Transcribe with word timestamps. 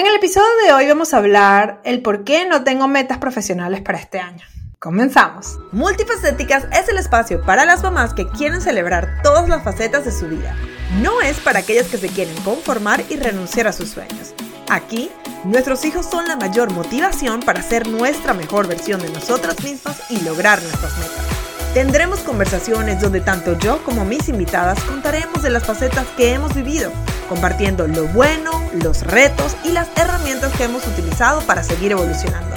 En 0.00 0.06
el 0.06 0.14
episodio 0.14 0.48
de 0.64 0.72
hoy 0.72 0.88
vamos 0.88 1.12
a 1.12 1.18
hablar 1.18 1.82
el 1.84 2.00
por 2.00 2.24
qué 2.24 2.46
no 2.46 2.64
tengo 2.64 2.88
metas 2.88 3.18
profesionales 3.18 3.82
para 3.82 3.98
este 3.98 4.18
año. 4.18 4.46
Comenzamos. 4.78 5.58
Multifacéticas 5.72 6.64
es 6.72 6.88
el 6.88 6.96
espacio 6.96 7.42
para 7.42 7.66
las 7.66 7.82
mamás 7.82 8.14
que 8.14 8.26
quieren 8.26 8.62
celebrar 8.62 9.20
todas 9.22 9.46
las 9.50 9.62
facetas 9.62 10.06
de 10.06 10.10
su 10.10 10.26
vida. 10.26 10.56
No 11.02 11.20
es 11.20 11.38
para 11.40 11.58
aquellas 11.58 11.88
que 11.88 11.98
se 11.98 12.08
quieren 12.08 12.34
conformar 12.44 13.04
y 13.10 13.16
renunciar 13.16 13.66
a 13.66 13.74
sus 13.74 13.90
sueños. 13.90 14.32
Aquí, 14.70 15.10
nuestros 15.44 15.84
hijos 15.84 16.06
son 16.06 16.26
la 16.26 16.36
mayor 16.36 16.72
motivación 16.72 17.40
para 17.40 17.60
ser 17.60 17.86
nuestra 17.86 18.32
mejor 18.32 18.68
versión 18.68 19.02
de 19.02 19.10
nosotras 19.10 19.62
mismas 19.62 20.10
y 20.10 20.22
lograr 20.22 20.62
nuestras 20.62 20.96
metas. 20.96 21.26
Tendremos 21.74 22.20
conversaciones 22.20 23.02
donde 23.02 23.20
tanto 23.20 23.58
yo 23.58 23.84
como 23.84 24.06
mis 24.06 24.30
invitadas 24.30 24.82
contaremos 24.84 25.42
de 25.42 25.50
las 25.50 25.66
facetas 25.66 26.06
que 26.16 26.32
hemos 26.32 26.54
vivido, 26.54 26.90
compartiendo 27.30 27.86
lo 27.86 28.08
bueno, 28.08 28.50
los 28.82 29.02
retos 29.02 29.56
y 29.64 29.70
las 29.70 29.86
herramientas 29.96 30.52
que 30.54 30.64
hemos 30.64 30.84
utilizado 30.84 31.40
para 31.42 31.62
seguir 31.62 31.92
evolucionando. 31.92 32.56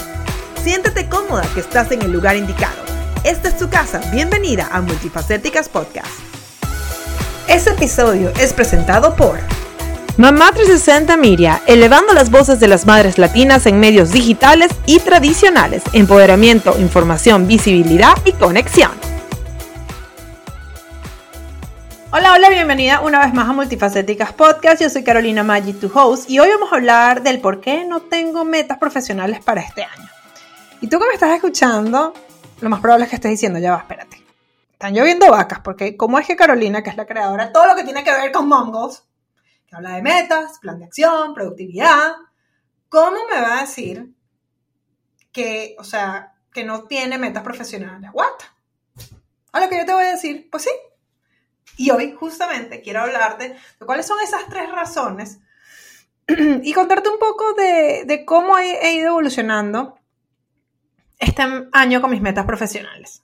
Siéntete 0.64 1.08
cómoda 1.08 1.44
que 1.54 1.60
estás 1.60 1.92
en 1.92 2.02
el 2.02 2.12
lugar 2.12 2.36
indicado. 2.36 2.82
Esta 3.24 3.50
es 3.50 3.58
tu 3.58 3.70
casa. 3.70 4.02
Bienvenida 4.12 4.68
a 4.72 4.82
Multifacéticas 4.82 5.70
Podcast. 5.70 6.10
Este 7.48 7.70
episodio 7.70 8.32
es 8.40 8.52
presentado 8.52 9.16
por 9.16 9.38
Mamá 10.18 10.50
360 10.52 11.18
Miria, 11.18 11.62
elevando 11.68 12.14
las 12.14 12.32
voces 12.32 12.60
de 12.60 12.68
las 12.68 12.88
madres 12.88 13.20
latinas 13.20 13.68
en 13.68 13.80
medios 13.80 14.12
digitales 14.12 14.72
y 14.88 15.00
tradicionales, 15.00 15.84
empoderamiento, 15.94 16.80
información, 16.80 17.48
visibilidad 17.48 18.16
y 18.26 18.32
conexión. 18.32 19.13
Hola, 22.16 22.34
hola, 22.34 22.52
bienvenida 22.52 23.02
una 23.02 23.26
vez 23.26 23.34
más 23.34 23.50
a 23.50 23.54
Multifacéticas 23.54 24.34
Podcast. 24.34 24.80
Yo 24.80 24.88
soy 24.88 25.04
Carolina 25.04 25.42
Maggi, 25.42 25.74
tu 25.74 25.92
host, 25.92 26.30
y 26.30 26.38
hoy 26.38 26.48
vamos 26.48 26.72
a 26.72 26.76
hablar 26.76 27.24
del 27.24 27.42
por 27.42 27.60
qué 27.60 27.86
no 27.86 28.04
tengo 28.04 28.46
metas 28.46 28.78
profesionales 28.78 29.44
para 29.44 29.62
este 29.62 29.84
año. 29.84 30.08
Y 30.80 30.88
tú 30.90 31.00
que 31.00 31.08
me 31.08 31.16
estás 31.16 31.34
escuchando, 31.34 32.14
lo 32.62 32.70
más 32.70 32.82
probable 32.82 33.06
es 33.06 33.10
que 33.10 33.16
estés 33.16 33.32
diciendo, 33.32 33.58
ya 33.58 33.72
va, 33.72 33.80
espérate. 33.80 34.24
Están 34.74 34.94
lloviendo 34.94 35.28
vacas, 35.32 35.62
porque 35.62 35.98
¿cómo 35.98 36.20
es 36.20 36.28
que 36.28 36.36
Carolina, 36.36 36.84
que 36.84 36.92
es 36.92 36.98
la 36.98 37.08
creadora, 37.08 37.52
todo 37.52 37.66
lo 37.66 37.76
que 37.76 37.84
tiene 37.84 38.04
que 38.04 38.12
ver 38.12 38.32
con 38.32 38.48
Mongos, 38.48 39.06
que 39.66 39.76
habla 39.76 39.96
de 39.96 40.04
metas, 40.04 40.60
plan 40.60 40.78
de 40.78 40.86
acción, 40.86 41.34
productividad, 41.34 42.12
¿cómo 42.90 43.18
me 43.28 43.42
va 43.42 43.58
a 43.58 43.62
decir 43.62 44.14
que, 45.32 45.76
o 45.80 45.84
sea, 45.84 46.36
que 46.54 46.64
no 46.64 46.84
tiene 46.84 47.18
metas 47.18 47.42
profesionales? 47.42 48.12
¿What? 48.14 48.28
A 49.52 49.60
lo 49.60 49.68
que 49.68 49.78
yo 49.78 49.86
te 49.88 49.94
voy 49.94 50.04
a 50.06 50.12
decir, 50.12 50.48
pues 50.52 50.62
sí, 50.62 50.70
y 51.78 51.92
hoy 51.92 52.14
justamente 52.14 52.82
quiero 52.82 53.02
hablarte 53.02 53.56
de 53.80 53.86
cuáles 53.86 54.06
son 54.06 54.20
esas 54.22 54.46
tres 54.48 54.72
razones 54.72 55.40
y 56.28 56.74
contarte 56.74 57.10
un 57.10 57.20
poco 57.20 57.54
de, 57.54 58.24
cómo 58.26 58.58
he, 58.58 58.94
ido 58.94 59.08
evolucionando 59.08 59.98
este 61.20 61.44
año 61.72 62.02
con 62.02 62.12
mis 62.12 62.22
metas 62.22 62.46
profesionales. 62.46 63.24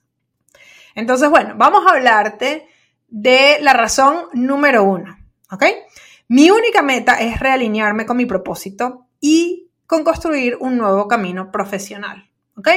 Entonces, 0.94 1.28
bueno, 1.30 1.54
vamos 1.56 1.86
a 1.86 1.94
hablarte 1.94 2.68
de 3.08 3.58
la 3.60 3.72
razón 3.72 4.28
número 4.32 4.84
uno, 4.84 5.18
¿ok? 5.50 5.64
Mi 6.28 6.50
única 6.50 6.82
meta 6.82 7.20
es 7.20 7.40
realinearme 7.40 8.06
con 8.06 8.16
mi 8.16 8.26
propósito 8.26 9.06
y 9.20 9.70
con 9.86 10.04
construir 10.04 10.56
un 10.60 10.76
nuevo 10.76 11.08
camino 11.08 11.50
profesional, 11.50 12.30
¿ok? 12.56 12.68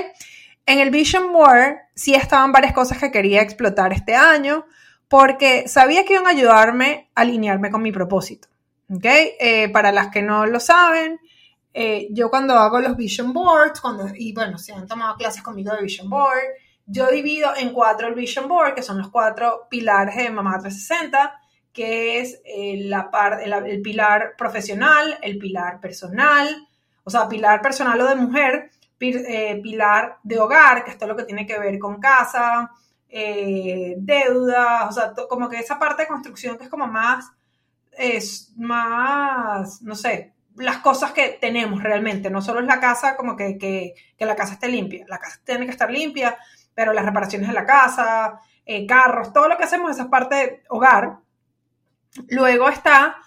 En 0.65 0.79
el 0.79 0.89
Vision 0.89 1.31
Board 1.33 1.77
sí 1.93 2.15
estaban 2.15 2.51
varias 2.51 2.73
cosas 2.73 2.97
que 2.97 3.11
quería 3.11 3.41
explotar 3.41 3.93
este 3.93 4.15
año, 4.15 4.65
porque 5.13 5.67
sabía 5.67 6.05
que 6.05 6.13
iban 6.13 6.25
a 6.25 6.31
ayudarme 6.31 7.11
a 7.13 7.21
alinearme 7.21 7.69
con 7.69 7.83
mi 7.83 7.91
propósito. 7.91 8.47
¿okay? 8.89 9.33
Eh, 9.39 9.69
para 9.69 9.91
las 9.91 10.07
que 10.07 10.23
no 10.23 10.47
lo 10.47 10.59
saben, 10.59 11.19
eh, 11.71 12.07
yo 12.09 12.31
cuando 12.31 12.55
hago 12.55 12.79
los 12.79 12.97
vision 12.97 13.31
boards, 13.31 13.79
cuando, 13.79 14.07
y 14.15 14.33
bueno, 14.33 14.57
si 14.57 14.71
han 14.71 14.87
tomado 14.87 15.15
clases 15.15 15.43
conmigo 15.43 15.71
de 15.71 15.83
vision 15.83 16.09
board, 16.09 16.41
yo 16.87 17.11
divido 17.11 17.51
en 17.55 17.73
cuatro 17.73 18.07
el 18.07 18.15
vision 18.15 18.47
board, 18.47 18.73
que 18.73 18.81
son 18.81 18.97
los 18.97 19.09
cuatro 19.09 19.67
pilares 19.69 20.15
de 20.15 20.31
Mamá 20.31 20.57
360, 20.59 21.39
que 21.71 22.19
es 22.19 22.41
eh, 22.43 22.77
la 22.85 23.11
el, 23.67 23.83
pilar 23.83 24.33
profesional, 24.35 25.19
el 25.21 25.37
pilar 25.37 25.79
personal, 25.79 26.67
o 27.03 27.11
sea, 27.11 27.29
pilar 27.29 27.61
personal 27.61 28.01
o 28.01 28.07
de 28.07 28.15
mujer, 28.15 28.71
pilar 28.97 30.17
de 30.23 30.39
hogar, 30.39 30.83
que 30.83 30.89
es 30.89 31.07
lo 31.07 31.15
que 31.15 31.25
tiene 31.25 31.45
que 31.45 31.59
ver 31.59 31.77
con 31.77 31.99
casa, 31.99 32.71
eh, 33.15 33.93
deudas, 33.99 34.89
o 34.89 34.91
sea, 34.91 35.13
como 35.29 35.47
que 35.47 35.59
esa 35.59 35.77
parte 35.77 36.01
de 36.01 36.07
construcción 36.07 36.57
que 36.57 36.63
es 36.63 36.69
como 36.69 36.87
más, 36.87 37.31
es 37.91 38.51
más, 38.57 39.83
no 39.83 39.93
sé, 39.93 40.33
las 40.55 40.77
cosas 40.77 41.11
que 41.11 41.37
tenemos 41.39 41.83
realmente, 41.83 42.31
no 42.31 42.41
solo 42.41 42.59
es 42.59 42.65
la 42.65 42.79
casa 42.79 43.15
como 43.15 43.35
que, 43.35 43.59
que, 43.59 43.93
la 44.17 44.35
casa 44.35 44.53
esté 44.53 44.67
limpia, 44.67 45.05
la 45.07 45.19
casa 45.19 45.39
tiene 45.43 45.65
que 45.65 45.71
estar 45.71 45.91
limpia, 45.91 46.35
pero 46.73 46.91
las 46.91 47.05
reparaciones 47.05 47.49
de 47.49 47.53
la 47.53 47.67
casa, 47.67 48.39
eh, 48.65 48.87
carros, 48.87 49.31
todo 49.31 49.47
lo 49.47 49.57
que 49.57 49.65
hacemos, 49.65 49.91
esa 49.91 50.09
parte 50.09 50.35
de 50.35 50.63
hogar. 50.69 51.19
Luego 52.29 52.67
está, 52.67 53.17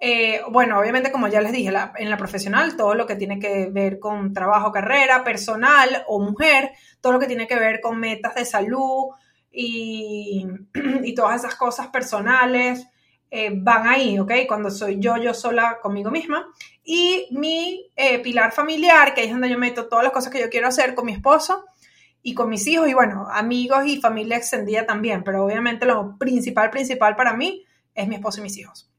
eh, 0.00 0.40
bueno, 0.50 0.80
obviamente 0.80 1.12
como 1.12 1.28
ya 1.28 1.40
les 1.40 1.52
dije, 1.52 1.72
en 1.98 2.10
la 2.10 2.16
profesional, 2.16 2.76
todo 2.76 2.96
lo 2.96 3.06
que 3.06 3.14
tiene 3.14 3.38
que 3.38 3.68
ver 3.70 4.00
con 4.00 4.32
trabajo, 4.32 4.72
carrera, 4.72 5.22
personal 5.22 6.02
o 6.08 6.18
mujer, 6.18 6.72
todo 7.00 7.12
lo 7.12 7.20
que 7.20 7.28
tiene 7.28 7.46
que 7.46 7.60
ver 7.60 7.80
con 7.80 8.00
metas 8.00 8.34
de 8.34 8.44
salud, 8.44 9.10
y, 11.04 11.14
todas 11.14 11.40
esas 11.40 11.54
cosas 11.54 11.88
personales 11.88 12.86
eh, 13.30 13.50
van 13.54 13.88
ahí, 13.88 14.18
¿ok? 14.18 14.32
Cuando 14.46 14.70
soy 14.70 14.98
yo, 15.00 15.16
yo 15.16 15.32
sola 15.32 15.78
conmigo 15.80 16.10
misma. 16.10 16.46
Y 16.84 17.26
mi 17.30 17.90
eh, 17.96 18.18
pilar 18.18 18.52
familiar, 18.52 19.14
que 19.14 19.24
es 19.24 19.30
donde 19.30 19.48
yo 19.48 19.58
meto 19.58 19.88
todas 19.88 20.04
las 20.04 20.12
cosas 20.12 20.30
que 20.30 20.40
yo 20.40 20.50
quiero 20.50 20.68
hacer 20.68 20.94
con 20.94 21.06
mi 21.06 21.12
esposo 21.12 21.64
y 22.22 22.34
con 22.34 22.50
mis 22.50 22.66
hijos 22.66 22.88
y 22.88 22.92
bueno, 22.94 23.28
amigos 23.30 23.86
y 23.86 24.00
familia 24.00 24.36
extendida 24.36 24.84
también, 24.84 25.24
pero 25.24 25.44
obviamente 25.44 25.86
lo 25.86 26.18
principal, 26.18 26.70
principal 26.70 27.16
para 27.16 27.32
mí 27.32 27.64
es 27.94 28.08
mi 28.08 28.16
esposo 28.16 28.40
y 28.40 28.42
mis 28.42 28.58
hijos. 28.58 28.90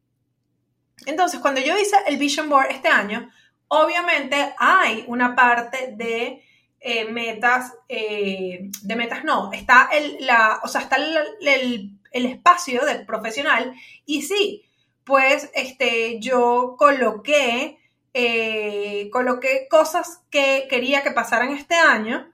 Entonces, 1.05 1.39
cuando 1.39 1.61
yo 1.61 1.77
hice 1.77 1.97
el 2.07 2.17
Vision 2.17 2.49
Board 2.49 2.71
este 2.71 2.87
año, 2.87 3.29
obviamente 3.67 4.55
hay 4.57 5.03
una 5.07 5.35
parte 5.35 5.93
de 5.95 6.41
eh, 6.79 7.05
metas, 7.05 7.73
eh, 7.89 8.69
de 8.83 8.95
metas 8.95 9.23
no, 9.23 9.51
está 9.51 9.89
el, 9.91 10.17
la, 10.25 10.59
o 10.63 10.67
sea, 10.67 10.81
está 10.81 10.97
el, 10.97 11.93
espacio 12.11 12.85
del 12.85 13.05
profesional 13.05 13.73
y 14.05 14.23
sí, 14.23 14.65
pues 15.03 15.49
este, 15.53 16.19
yo 16.19 16.75
coloqué, 16.77 17.77
eh, 18.13 19.09
coloqué 19.11 19.67
cosas 19.69 20.21
que 20.29 20.67
quería 20.69 21.03
que 21.03 21.11
pasaran 21.11 21.51
este 21.51 21.75
año, 21.75 22.31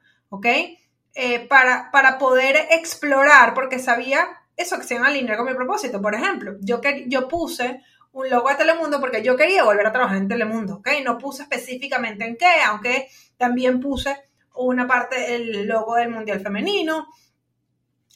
para, 1.47 1.91
para 1.91 2.17
poder 2.17 2.55
explorar, 2.71 3.53
porque 3.53 3.77
sabía 3.77 4.27
eso 4.57 4.77
que 4.77 4.83
se 4.83 4.95
iban 4.95 5.05
a 5.05 5.09
alinear 5.09 5.37
con 5.37 5.47
mi 5.47 5.53
propósito. 5.53 6.01
Por 6.01 6.15
ejemplo, 6.15 6.55
yo, 6.61 6.81
que, 6.81 7.05
yo 7.07 7.27
puse 7.27 7.81
un 8.13 8.29
logo 8.29 8.49
de 8.49 8.55
Telemundo 8.55 8.99
porque 8.99 9.23
yo 9.23 9.35
quería 9.35 9.63
volver 9.63 9.85
a 9.85 9.91
trabajar 9.91 10.17
en 10.17 10.27
Telemundo, 10.27 10.75
¿ok? 10.75 10.89
No 11.03 11.17
puse 11.17 11.43
específicamente 11.43 12.25
en 12.25 12.37
qué, 12.37 12.61
aunque 12.65 13.09
también 13.37 13.79
puse 13.79 14.15
una 14.53 14.87
parte 14.87 15.35
el 15.35 15.67
logo 15.67 15.95
del 15.95 16.09
Mundial 16.09 16.41
Femenino. 16.41 17.07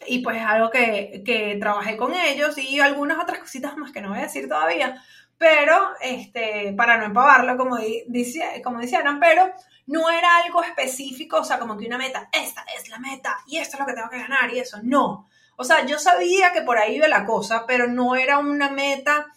Y 0.06 0.20
pues 0.20 0.42
algo 0.42 0.70
que, 0.70 1.24
que 1.26 1.58
trabajé 1.60 1.98
con 1.98 2.14
ellos 2.14 2.58
y 2.58 2.80
algunas 2.80 3.18
otras 3.18 3.40
cositas 3.40 3.76
más 3.78 3.92
que 3.92 4.02
no 4.02 4.10
voy 4.10 4.20
a 4.20 4.24
decir 4.24 4.48
todavía, 4.48 5.02
pero 5.38 5.92
este, 6.02 6.74
para 6.76 6.98
no 6.98 7.06
empavarlo, 7.06 7.58
como, 7.58 7.78
dice, 8.08 8.62
como 8.64 8.80
decían, 8.80 9.20
pero 9.20 9.52
no 9.86 10.10
era 10.10 10.38
algo 10.44 10.64
específico, 10.64 11.38
o 11.38 11.44
sea, 11.44 11.60
como 11.60 11.78
que 11.78 11.86
una 11.86 11.98
meta, 11.98 12.30
esta 12.32 12.66
es 12.76 12.90
la 12.90 13.00
meta 13.00 13.38
y 13.46 13.58
esto 13.58 13.76
es 13.76 13.80
lo 13.80 13.86
que 13.86 13.94
tengo 13.94 14.10
que 14.10 14.20
ganar 14.20 14.52
y 14.54 14.60
eso, 14.60 14.80
no. 14.84 15.30
O 15.56 15.64
sea, 15.64 15.86
yo 15.86 16.00
sabía 16.00 16.52
que 16.54 16.62
por 16.62 16.78
ahí 16.78 16.96
iba 16.96 17.08
la 17.08 17.26
cosa, 17.26 17.66
pero 17.68 17.88
no 17.88 18.16
era 18.16 18.40
una 18.40 18.70
meta, 18.70 19.28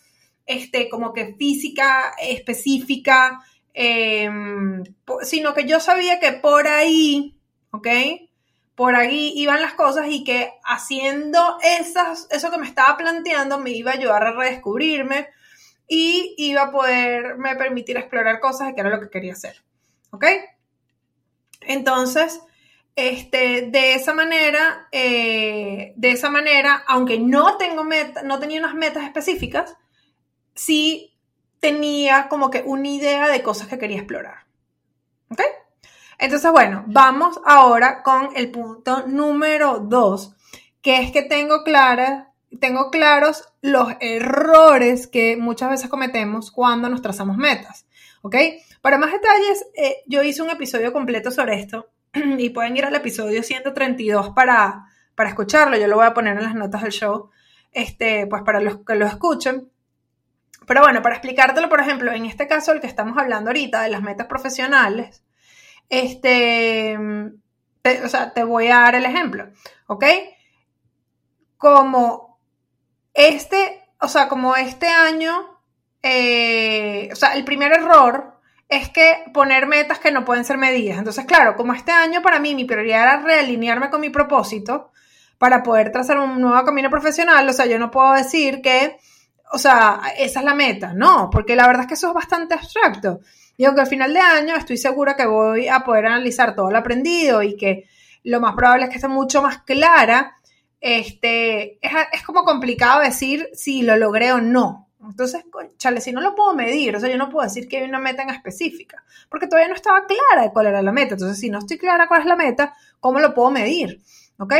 este, 0.46 0.88
como 0.88 1.12
que 1.12 1.34
física, 1.34 2.14
específica, 2.20 3.42
Em, 3.72 4.82
sino 5.22 5.54
que 5.54 5.64
yo 5.64 5.80
sabía 5.80 6.18
que 6.18 6.32
por 6.32 6.66
ahí, 6.66 7.38
¿ok? 7.70 7.88
Por 8.74 8.96
ahí 8.96 9.32
iban 9.36 9.60
las 9.60 9.74
cosas 9.74 10.06
y 10.08 10.24
que 10.24 10.52
haciendo 10.64 11.58
esas, 11.62 12.26
eso 12.30 12.50
que 12.50 12.58
me 12.58 12.66
estaba 12.66 12.96
planteando 12.96 13.58
me 13.58 13.70
iba 13.70 13.92
a 13.92 13.94
ayudar 13.94 14.24
a 14.24 14.32
redescubrirme 14.32 15.28
y 15.86 16.34
iba 16.38 16.62
a 16.62 16.70
poderme 16.70 17.56
permitir 17.56 17.96
explorar 17.96 18.40
cosas 18.40 18.72
que 18.74 18.80
era 18.80 18.90
lo 18.90 19.00
que 19.00 19.10
quería 19.10 19.34
hacer, 19.34 19.62
¿ok? 20.10 20.24
Entonces, 21.62 22.40
este, 22.96 23.68
de 23.70 23.94
esa 23.94 24.14
manera, 24.14 24.88
eh, 24.92 25.92
de 25.96 26.10
esa 26.10 26.30
manera, 26.30 26.84
aunque 26.86 27.18
no 27.18 27.56
tengo 27.56 27.84
meta, 27.84 28.22
no 28.22 28.38
tenía 28.40 28.60
unas 28.60 28.74
metas 28.74 29.04
específicas, 29.04 29.76
sí 30.54 31.09
tenía 31.60 32.28
como 32.28 32.50
que 32.50 32.62
una 32.64 32.88
idea 32.88 33.28
de 33.28 33.42
cosas 33.42 33.68
que 33.68 33.78
quería 33.78 33.98
explorar. 33.98 34.46
¿Ok? 35.30 35.40
Entonces, 36.18 36.50
bueno, 36.50 36.84
vamos 36.86 37.40
ahora 37.44 38.02
con 38.02 38.30
el 38.34 38.50
punto 38.50 39.06
número 39.06 39.78
dos, 39.78 40.34
que 40.82 41.00
es 41.00 41.12
que 41.12 41.22
tengo 41.22 41.62
clara, 41.62 42.32
tengo 42.60 42.90
claros 42.90 43.44
los 43.62 43.88
errores 44.00 45.06
que 45.06 45.36
muchas 45.36 45.70
veces 45.70 45.88
cometemos 45.88 46.50
cuando 46.50 46.88
nos 46.88 47.00
trazamos 47.00 47.36
metas. 47.36 47.86
¿ok? 48.22 48.36
Para 48.80 48.98
más 48.98 49.12
detalles, 49.12 49.66
eh, 49.74 49.96
yo 50.06 50.22
hice 50.22 50.42
un 50.42 50.50
episodio 50.50 50.92
completo 50.92 51.30
sobre 51.30 51.58
esto 51.58 51.90
y 52.38 52.50
pueden 52.50 52.76
ir 52.76 52.84
al 52.84 52.94
episodio 52.94 53.42
132 53.42 54.30
para, 54.30 54.86
para 55.14 55.28
escucharlo. 55.28 55.76
Yo 55.76 55.86
lo 55.86 55.96
voy 55.96 56.06
a 56.06 56.14
poner 56.14 56.36
en 56.36 56.44
las 56.44 56.54
notas 56.54 56.82
del 56.82 56.92
show, 56.92 57.30
este, 57.72 58.26
pues 58.26 58.42
para 58.42 58.60
los 58.60 58.78
que 58.84 58.94
lo 58.94 59.06
escuchen. 59.06 59.70
Pero 60.66 60.82
bueno, 60.82 61.02
para 61.02 61.16
explicártelo, 61.16 61.68
por 61.68 61.80
ejemplo, 61.80 62.12
en 62.12 62.26
este 62.26 62.46
caso, 62.46 62.72
el 62.72 62.80
que 62.80 62.86
estamos 62.86 63.18
hablando 63.18 63.50
ahorita 63.50 63.82
de 63.82 63.90
las 63.90 64.02
metas 64.02 64.26
profesionales, 64.26 65.24
este, 65.88 66.96
o 66.96 68.08
sea, 68.08 68.32
te 68.32 68.44
voy 68.44 68.68
a 68.68 68.80
dar 68.80 68.94
el 68.94 69.04
ejemplo, 69.04 69.48
¿ok? 69.86 70.04
Como 71.56 72.30
este, 73.14 73.82
o 74.00 74.08
sea, 74.08 74.28
como 74.28 74.56
este 74.56 74.88
año, 74.88 75.60
eh, 76.02 77.08
o 77.12 77.16
sea, 77.16 77.34
el 77.34 77.44
primer 77.44 77.72
error 77.72 78.40
es 78.68 78.88
que 78.88 79.24
poner 79.34 79.66
metas 79.66 79.98
que 79.98 80.12
no 80.12 80.24
pueden 80.24 80.44
ser 80.44 80.56
medidas. 80.56 80.98
Entonces, 80.98 81.24
claro, 81.26 81.56
como 81.56 81.74
este 81.74 81.92
año 81.92 82.22
para 82.22 82.38
mí 82.38 82.54
mi 82.54 82.64
prioridad 82.64 83.02
era 83.02 83.22
realinearme 83.22 83.90
con 83.90 84.00
mi 84.00 84.10
propósito 84.10 84.92
para 85.38 85.62
poder 85.62 85.90
trazar 85.90 86.18
un 86.18 86.40
nuevo 86.40 86.64
camino 86.64 86.90
profesional, 86.90 87.48
o 87.48 87.52
sea, 87.52 87.66
yo 87.66 87.78
no 87.78 87.90
puedo 87.90 88.12
decir 88.12 88.60
que, 88.62 88.98
o 89.52 89.58
sea, 89.58 90.00
esa 90.16 90.40
es 90.40 90.44
la 90.44 90.54
meta, 90.54 90.92
no, 90.94 91.28
porque 91.30 91.56
la 91.56 91.66
verdad 91.66 91.82
es 91.82 91.88
que 91.88 91.94
eso 91.94 92.08
es 92.08 92.14
bastante 92.14 92.54
abstracto. 92.54 93.20
Y 93.56 93.64
aunque 93.64 93.82
al 93.82 93.86
final 93.86 94.14
de 94.14 94.20
año 94.20 94.56
estoy 94.56 94.76
segura 94.76 95.16
que 95.16 95.26
voy 95.26 95.68
a 95.68 95.80
poder 95.80 96.06
analizar 96.06 96.54
todo 96.54 96.70
lo 96.70 96.78
aprendido 96.78 97.42
y 97.42 97.56
que 97.56 97.84
lo 98.24 98.40
más 98.40 98.54
probable 98.54 98.84
es 98.84 98.90
que 98.90 98.96
esté 98.96 99.08
mucho 99.08 99.42
más 99.42 99.62
clara, 99.62 100.36
este, 100.80 101.78
es, 101.84 101.92
es 102.12 102.22
como 102.22 102.44
complicado 102.44 103.00
decir 103.00 103.48
si 103.52 103.82
lo 103.82 103.96
logré 103.96 104.32
o 104.32 104.40
no. 104.40 104.88
Entonces, 105.02 105.44
chale, 105.78 106.00
si 106.00 106.12
no 106.12 106.20
lo 106.20 106.34
puedo 106.34 106.54
medir, 106.54 106.94
o 106.94 107.00
sea, 107.00 107.08
yo 107.08 107.16
no 107.16 107.30
puedo 107.30 107.46
decir 107.46 107.68
que 107.68 107.78
hay 107.78 107.88
una 107.88 107.98
meta 107.98 108.22
en 108.22 108.30
específica, 108.30 109.02
porque 109.30 109.46
todavía 109.46 109.68
no 109.68 109.74
estaba 109.74 110.06
clara 110.06 110.42
de 110.42 110.52
cuál 110.52 110.66
era 110.66 110.82
la 110.82 110.92
meta. 110.92 111.14
Entonces, 111.14 111.38
si 111.38 111.48
no 111.48 111.58
estoy 111.58 111.78
clara 111.78 112.06
cuál 112.06 112.20
es 112.20 112.26
la 112.26 112.36
meta, 112.36 112.74
¿cómo 113.00 113.18
lo 113.18 113.34
puedo 113.34 113.50
medir? 113.50 114.02
¿Ok? 114.38 114.54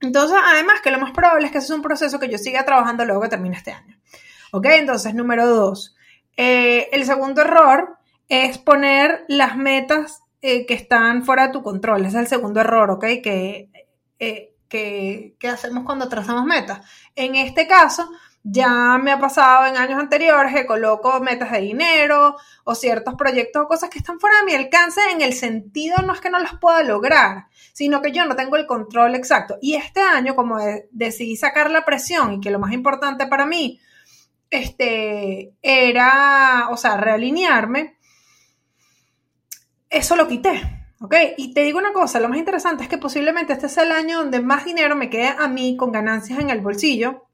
Entonces, 0.00 0.36
además, 0.44 0.80
que 0.82 0.90
lo 0.90 0.98
más 0.98 1.12
probable 1.12 1.46
es 1.46 1.52
que 1.52 1.58
ese 1.58 1.68
es 1.68 1.76
un 1.76 1.82
proceso 1.82 2.18
que 2.18 2.28
yo 2.28 2.38
siga 2.38 2.64
trabajando 2.64 3.04
luego 3.04 3.22
que 3.22 3.28
termine 3.28 3.56
este 3.56 3.72
año. 3.72 3.98
¿Ok? 4.52 4.66
Entonces, 4.66 5.14
número 5.14 5.46
dos. 5.46 5.96
Eh, 6.36 6.88
el 6.92 7.04
segundo 7.04 7.42
error 7.42 7.98
es 8.28 8.58
poner 8.58 9.24
las 9.28 9.56
metas 9.56 10.22
eh, 10.42 10.66
que 10.66 10.74
están 10.74 11.24
fuera 11.24 11.46
de 11.46 11.52
tu 11.52 11.62
control. 11.62 12.02
Ese 12.02 12.16
es 12.16 12.22
el 12.22 12.26
segundo 12.26 12.60
error, 12.60 12.90
¿ok? 12.90 13.04
Que, 13.22 13.70
eh, 14.18 14.54
que, 14.68 15.34
que 15.38 15.48
hacemos 15.48 15.84
cuando 15.84 16.08
trazamos 16.08 16.44
metas. 16.44 16.80
En 17.14 17.34
este 17.34 17.66
caso, 17.66 18.10
ya 18.48 18.98
me 19.02 19.10
ha 19.10 19.18
pasado 19.18 19.66
en 19.66 19.76
años 19.76 19.98
anteriores 19.98 20.54
que 20.54 20.66
coloco 20.66 21.18
metas 21.18 21.50
de 21.50 21.60
dinero 21.60 22.36
o 22.62 22.74
ciertos 22.76 23.14
proyectos 23.16 23.64
o 23.64 23.66
cosas 23.66 23.90
que 23.90 23.98
están 23.98 24.20
fuera 24.20 24.38
de 24.38 24.44
mi 24.44 24.54
alcance 24.54 25.00
en 25.10 25.20
el 25.20 25.32
sentido 25.32 25.96
no 26.06 26.12
es 26.12 26.20
que 26.20 26.30
no 26.30 26.38
las 26.38 26.56
pueda 26.58 26.84
lograr, 26.84 27.48
sino 27.72 28.00
que 28.00 28.12
yo 28.12 28.24
no 28.24 28.36
tengo 28.36 28.54
el 28.54 28.66
control 28.66 29.16
exacto. 29.16 29.58
Y 29.60 29.74
este 29.74 30.00
año, 30.00 30.36
como 30.36 30.58
decidí 30.92 31.34
sacar 31.34 31.72
la 31.72 31.84
presión 31.84 32.34
y 32.34 32.40
que 32.40 32.52
lo 32.52 32.60
más 32.60 32.72
importante 32.72 33.26
para 33.26 33.46
mí 33.46 33.80
este, 34.50 35.52
era, 35.60 36.68
o 36.70 36.76
sea, 36.76 36.98
realinearme, 36.98 37.98
eso 39.90 40.14
lo 40.14 40.28
quité. 40.28 40.84
¿Ok? 41.00 41.14
Y 41.36 41.52
te 41.52 41.62
digo 41.62 41.78
una 41.78 41.92
cosa, 41.92 42.20
lo 42.20 42.28
más 42.28 42.38
interesante 42.38 42.84
es 42.84 42.88
que 42.88 42.96
posiblemente 42.96 43.52
este 43.52 43.66
es 43.66 43.76
el 43.76 43.92
año 43.92 44.18
donde 44.18 44.40
más 44.40 44.64
dinero 44.64 44.96
me 44.96 45.10
quede 45.10 45.28
a 45.28 45.46
mí 45.46 45.76
con 45.76 45.92
ganancias 45.92 46.38
en 46.38 46.48
el 46.48 46.62
bolsillo 46.62 47.25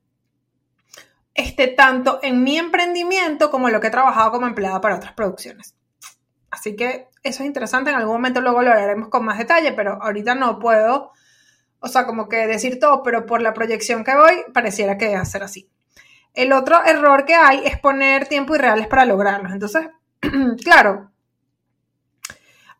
este, 1.35 1.69
tanto 1.69 2.21
en 2.23 2.43
mi 2.43 2.59
emprendimiento 2.59 3.51
como 3.51 3.69
en 3.69 3.75
lo 3.75 3.81
que 3.81 3.89
he 3.89 3.91
trabajado 3.91 4.33
como 4.33 4.47
empleada 4.47 4.81
para 4.81 4.97
otras 4.97 5.13
producciones. 5.15 5.75
Así 6.51 6.77
que 6.77 7.09
eso 7.23 7.43
es 7.43 7.47
interesante, 7.47 7.91
en 7.91 7.97
algún 7.97 8.15
momento 8.15 8.41
luego 8.41 8.63
lo 8.63 8.73
haremos 8.73 9.09
con 9.09 9.25
más 9.25 9.39
detalle, 9.39 9.73
pero 9.73 10.03
ahorita 10.03 10.35
no 10.35 10.59
puedo, 10.59 11.13
o 11.81 11.89
sea, 11.89 12.05
como 12.05 12.29
que 12.29 12.47
decir 12.47 12.79
todo, 12.79 13.03
pero 13.03 13.25
por 13.27 13.41
la 13.41 13.55
proyección 13.55 14.05
que 14.05 14.15
voy, 14.15 14.45
pareciera 14.53 14.99
que 14.99 15.09
debe 15.09 15.25
ser 15.25 15.43
así. 15.43 15.71
El 16.35 16.53
otro 16.53 16.85
error 16.85 17.25
que 17.25 17.35
hay 17.35 17.63
es 17.65 17.79
poner 17.79 18.27
tiempo 18.27 18.55
irreales 18.55 18.87
para 18.87 19.05
lograrlos. 19.05 19.53
Entonces, 19.53 19.89
claro, 20.65 21.11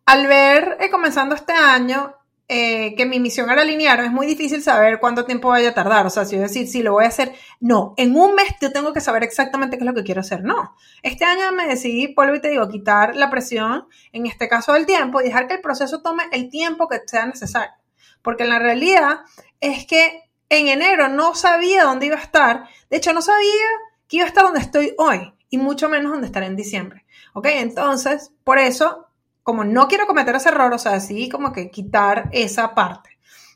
al 0.07 0.27
ver 0.27 0.79
eh, 0.81 0.91
comenzando 0.91 1.35
este 1.35 1.53
año 1.53 2.15
eh, 2.55 2.95
que 2.97 3.07
mi 3.07 3.19
misión 3.19 3.49
era 3.49 3.65
lineal, 3.65 4.01
es 4.01 4.13
muy 4.13 4.27
difícil 4.27 4.63
saber 4.63 5.01
cuánto 5.01 5.25
tiempo 5.25 5.49
vaya 5.49 5.71
a 5.71 5.75
tardar. 5.75 6.05
O 6.05 6.11
sea, 6.11 6.27
si 6.27 6.37
yo 6.37 6.43
decir, 6.43 6.69
si 6.69 6.83
lo 6.83 6.93
voy 6.93 7.07
a 7.07 7.09
hacer, 7.09 7.33
no, 7.61 7.95
en 7.97 8.15
un 8.15 8.35
mes 8.35 8.55
yo 8.61 8.71
tengo 8.71 8.93
que 8.93 9.01
saber 9.01 9.23
exactamente 9.23 9.79
qué 9.79 9.85
es 9.85 9.87
lo 9.87 9.95
que 9.95 10.05
quiero 10.05 10.21
hacer. 10.21 10.45
No, 10.45 10.77
este 11.03 11.25
año 11.25 11.51
me 11.53 11.67
decidí, 11.67 12.13
vuelvo 12.15 12.35
y 12.35 12.43
te 12.43 12.51
digo, 12.51 12.69
quitar 12.69 13.17
la 13.17 13.31
presión, 13.31 13.87
en 14.13 14.27
este 14.27 14.51
caso 14.51 14.75
del 14.75 14.85
tiempo, 14.85 15.23
y 15.23 15.25
dejar 15.25 15.49
que 15.49 15.55
el 15.55 15.61
proceso 15.63 16.03
tome 16.03 16.25
el 16.31 16.51
tiempo 16.51 16.89
que 16.89 17.01
sea 17.07 17.25
necesario. 17.25 17.73
Porque 18.21 18.45
la 18.45 18.59
realidad 18.59 19.21
es 19.61 19.87
que 19.87 20.23
en 20.51 20.69
enero 20.69 21.09
no 21.09 21.35
sabía 21.35 21.85
dónde 21.85 22.05
iba 22.05 22.17
a 22.17 22.23
estar. 22.23 22.69
De 22.91 22.99
hecho, 22.99 23.15
no 23.15 23.23
sabía 23.23 23.65
que 24.09 24.19
iba 24.19 24.27
a 24.27 24.29
estar 24.29 24.45
donde 24.45 24.61
estoy 24.61 24.95
hoy, 24.99 25.33
y 25.49 25.57
mucho 25.57 25.89
menos 25.89 26.13
donde 26.13 26.27
estaré 26.27 26.45
en 26.45 26.57
diciembre. 26.57 27.07
¿Ok? 27.33 27.47
Entonces, 27.47 28.31
por 28.45 28.59
eso 28.59 29.07
como 29.43 29.65
no 29.65 29.89
quiero 29.89 30.07
cometer 30.07 30.37
ese 30.37 30.51
error, 30.51 30.73
o 30.73 30.79
sea, 30.79 31.01
sí 31.01 31.29
como 31.29 31.53
que 31.53 31.71
quitar 31.71 32.29
esa 32.33 32.75
parte. 32.75 33.11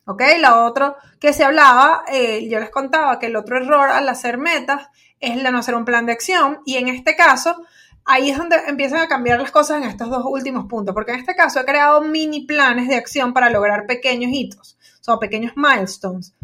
¿Ok? 0.04 0.22
La 0.38 0.64
otra 0.64 0.96
que 1.20 1.32
se 1.32 1.44
hablaba, 1.44 2.04
eh, 2.08 2.48
yo 2.48 2.60
les 2.60 2.70
contaba 2.70 3.18
que 3.18 3.26
el 3.26 3.36
otro 3.36 3.56
error 3.56 3.90
al 3.90 4.08
hacer 4.08 4.38
metas 4.38 4.88
es 5.18 5.32
el 5.32 5.42
de 5.42 5.50
no 5.50 5.58
hacer 5.58 5.74
un 5.74 5.84
plan 5.84 6.06
de 6.06 6.12
acción 6.12 6.60
y 6.64 6.76
en 6.76 6.88
este 6.88 7.16
caso, 7.16 7.56
ahí 8.04 8.30
es 8.30 8.38
donde 8.38 8.56
empiezan 8.68 9.00
a 9.00 9.08
cambiar 9.08 9.40
las 9.40 9.50
cosas 9.50 9.82
en 9.82 9.88
estos 9.88 10.08
dos 10.08 10.24
últimos 10.24 10.66
puntos, 10.66 10.94
porque 10.94 11.12
en 11.12 11.20
este 11.20 11.34
caso 11.34 11.60
he 11.60 11.64
creado 11.64 12.02
mini 12.02 12.46
planes 12.46 12.88
de 12.88 12.94
acción 12.94 13.32
para 13.32 13.50
lograr 13.50 13.86
pequeños 13.86 14.30
hitos, 14.32 14.78
o 15.08 15.18
pequeños 15.18 15.52
milestones. 15.56 16.34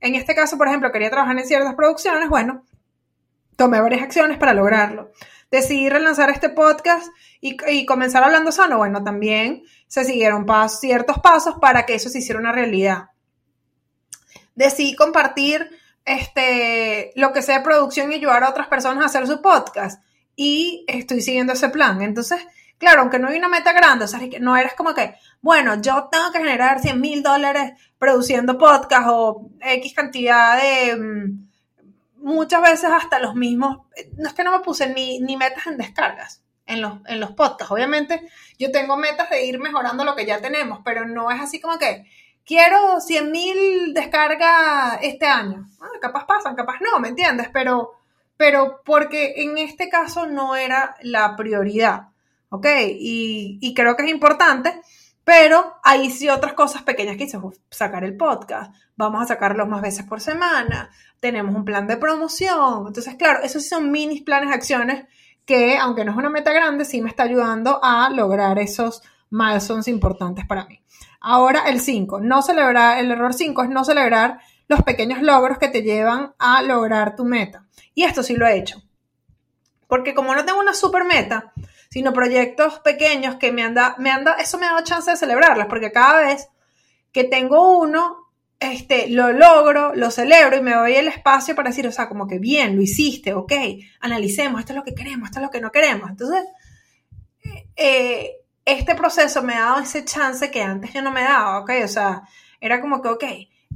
En 0.00 0.14
este 0.14 0.34
caso, 0.34 0.58
por 0.58 0.68
ejemplo, 0.68 0.92
quería 0.92 1.10
trabajar 1.10 1.38
en 1.38 1.46
ciertas 1.46 1.74
producciones, 1.74 2.28
bueno, 2.28 2.64
tomé 3.56 3.80
varias 3.80 4.02
acciones 4.02 4.36
para 4.36 4.52
lograrlo 4.52 5.10
decidí 5.56 5.88
relanzar 5.88 6.30
este 6.30 6.48
podcast 6.48 7.08
y, 7.40 7.86
comenzar 7.86 8.24
hablando 8.24 8.52
sano, 8.52 8.78
bueno, 8.78 9.02
también 9.04 9.62
se 9.86 10.04
siguieron 10.04 10.46
ciertos 10.68 11.18
pasos 11.18 11.56
para 11.60 11.86
que 11.86 11.94
eso 11.94 12.08
se 12.08 12.18
hiciera 12.18 12.40
una 12.40 12.52
realidad. 12.52 13.10
Decidí 14.54 14.96
compartir 14.96 15.68
este, 16.04 17.12
lo 17.14 17.32
que 17.32 17.42
sea 17.42 17.62
producción 17.62 18.10
y 18.10 18.16
ayudar 18.16 18.42
a 18.44 18.50
otras 18.50 18.68
personas 18.68 19.02
a 19.02 19.06
hacer 19.06 19.26
su 19.26 19.42
podcast. 19.42 20.02
Y 20.34 20.84
estoy 20.88 21.20
siguiendo 21.20 21.52
ese 21.52 21.68
plan. 21.68 22.02
Entonces, 22.02 22.40
claro, 22.78 23.02
aunque 23.02 23.18
no 23.18 23.28
hay 23.28 23.38
una 23.38 23.48
meta 23.48 23.72
grande, 23.72 24.04
o 24.04 24.08
sea, 24.08 24.20
no 24.40 24.56
eres 24.56 24.74
como 24.74 24.94
que, 24.94 25.14
bueno, 25.40 25.80
yo 25.80 26.08
tengo 26.10 26.32
que 26.32 26.38
generar 26.38 26.80
100 26.80 27.00
mil 27.00 27.22
dólares 27.22 27.72
produciendo 27.98 28.58
podcast 28.58 29.08
o 29.10 29.50
X 29.60 29.94
cantidad 29.94 30.60
de, 30.60 30.96
mm, 30.96 31.45
muchas 32.26 32.60
veces 32.60 32.90
hasta 32.90 33.20
los 33.20 33.36
mismos, 33.36 33.86
no 34.16 34.28
es 34.28 34.34
que 34.34 34.42
no 34.42 34.50
me 34.50 34.64
puse 34.64 34.92
ni, 34.92 35.20
ni 35.20 35.36
metas 35.36 35.68
en 35.68 35.76
descargas 35.76 36.42
en 36.66 36.82
los, 36.82 36.94
en 37.06 37.20
los 37.20 37.30
podcasts. 37.30 37.70
Obviamente 37.70 38.28
yo 38.58 38.72
tengo 38.72 38.96
metas 38.96 39.30
de 39.30 39.46
ir 39.46 39.60
mejorando 39.60 40.04
lo 40.04 40.16
que 40.16 40.26
ya 40.26 40.40
tenemos, 40.40 40.80
pero 40.84 41.06
no 41.06 41.30
es 41.30 41.40
así 41.40 41.60
como 41.60 41.78
que 41.78 42.04
quiero 42.44 43.00
100 43.00 43.30
mil 43.30 43.94
descargas 43.94 44.98
este 45.02 45.26
año. 45.26 45.68
capaz 46.00 46.26
pasan, 46.26 46.56
capaz 46.56 46.80
no, 46.80 46.98
¿me 46.98 47.08
entiendes? 47.08 47.48
Pero, 47.52 47.92
pero 48.36 48.82
porque 48.84 49.34
en 49.36 49.56
este 49.58 49.88
caso 49.88 50.26
no 50.26 50.56
era 50.56 50.96
la 51.02 51.36
prioridad, 51.36 52.08
¿ok? 52.48 52.66
Y, 52.98 53.58
y 53.60 53.72
creo 53.72 53.94
que 53.94 54.02
es 54.02 54.10
importante 54.10 54.80
pero 55.26 55.74
hay 55.82 56.08
sí 56.12 56.28
otras 56.28 56.52
cosas 56.52 56.82
pequeñas 56.82 57.16
que 57.16 57.24
hice, 57.24 57.40
sacar 57.68 58.04
el 58.04 58.16
podcast, 58.16 58.72
vamos 58.94 59.20
a 59.20 59.26
sacarlo 59.26 59.66
más 59.66 59.82
veces 59.82 60.06
por 60.06 60.20
semana, 60.20 60.92
tenemos 61.18 61.52
un 61.52 61.64
plan 61.64 61.88
de 61.88 61.96
promoción. 61.96 62.86
Entonces, 62.86 63.16
claro, 63.16 63.42
esos 63.42 63.64
sí 63.64 63.70
son 63.70 63.90
mini 63.90 64.20
planes 64.20 64.50
de 64.50 64.54
acciones 64.54 65.04
que, 65.44 65.78
aunque 65.78 66.04
no 66.04 66.12
es 66.12 66.16
una 66.16 66.30
meta 66.30 66.52
grande, 66.52 66.84
sí 66.84 67.02
me 67.02 67.08
está 67.08 67.24
ayudando 67.24 67.80
a 67.82 68.08
lograr 68.10 68.56
esos 68.60 69.02
milestones 69.28 69.88
importantes 69.88 70.46
para 70.46 70.64
mí. 70.66 70.80
Ahora, 71.20 71.68
el 71.70 71.80
5, 71.80 72.20
no 72.20 72.40
celebrar, 72.40 72.98
el 72.98 73.10
error 73.10 73.34
5 73.34 73.64
es 73.64 73.68
no 73.68 73.84
celebrar 73.84 74.38
los 74.68 74.84
pequeños 74.84 75.22
logros 75.22 75.58
que 75.58 75.66
te 75.66 75.82
llevan 75.82 76.34
a 76.38 76.62
lograr 76.62 77.16
tu 77.16 77.24
meta. 77.24 77.66
Y 77.94 78.04
esto 78.04 78.22
sí 78.22 78.36
lo 78.36 78.46
he 78.46 78.56
hecho. 78.56 78.80
Porque 79.88 80.14
como 80.14 80.36
no 80.36 80.44
tengo 80.44 80.60
una 80.60 80.72
super 80.72 81.04
meta, 81.04 81.52
sino 81.96 82.12
proyectos 82.12 82.80
pequeños 82.80 83.36
que 83.36 83.52
me 83.52 83.62
anda, 83.62 83.94
me 83.96 84.10
anda, 84.10 84.34
eso 84.34 84.58
me 84.58 84.66
ha 84.66 84.72
dado 84.72 84.84
chance 84.84 85.10
de 85.10 85.16
celebrarlas, 85.16 85.66
porque 85.66 85.92
cada 85.92 86.26
vez 86.26 86.46
que 87.10 87.24
tengo 87.24 87.78
uno, 87.78 88.28
este, 88.60 89.08
lo 89.08 89.32
logro, 89.32 89.94
lo 89.94 90.10
celebro 90.10 90.58
y 90.58 90.60
me 90.60 90.74
doy 90.74 90.92
el 90.92 91.08
espacio 91.08 91.54
para 91.54 91.70
decir, 91.70 91.86
o 91.86 91.92
sea, 91.92 92.06
como 92.06 92.26
que 92.26 92.38
bien, 92.38 92.76
lo 92.76 92.82
hiciste, 92.82 93.32
ok, 93.32 93.50
analicemos, 94.00 94.60
esto 94.60 94.74
es 94.74 94.76
lo 94.76 94.84
que 94.84 94.94
queremos, 94.94 95.30
esto 95.30 95.38
es 95.38 95.46
lo 95.46 95.50
que 95.50 95.62
no 95.62 95.72
queremos. 95.72 96.10
Entonces, 96.10 96.44
eh, 97.76 98.42
este 98.66 98.94
proceso 98.94 99.42
me 99.42 99.54
ha 99.54 99.60
dado 99.60 99.80
ese 99.80 100.04
chance 100.04 100.50
que 100.50 100.60
antes 100.60 100.92
yo 100.92 101.00
no 101.00 101.12
me 101.12 101.22
daba, 101.22 101.60
ok, 101.60 101.70
o 101.82 101.88
sea, 101.88 102.24
era 102.60 102.82
como 102.82 103.00
que, 103.00 103.08
ok, 103.08 103.24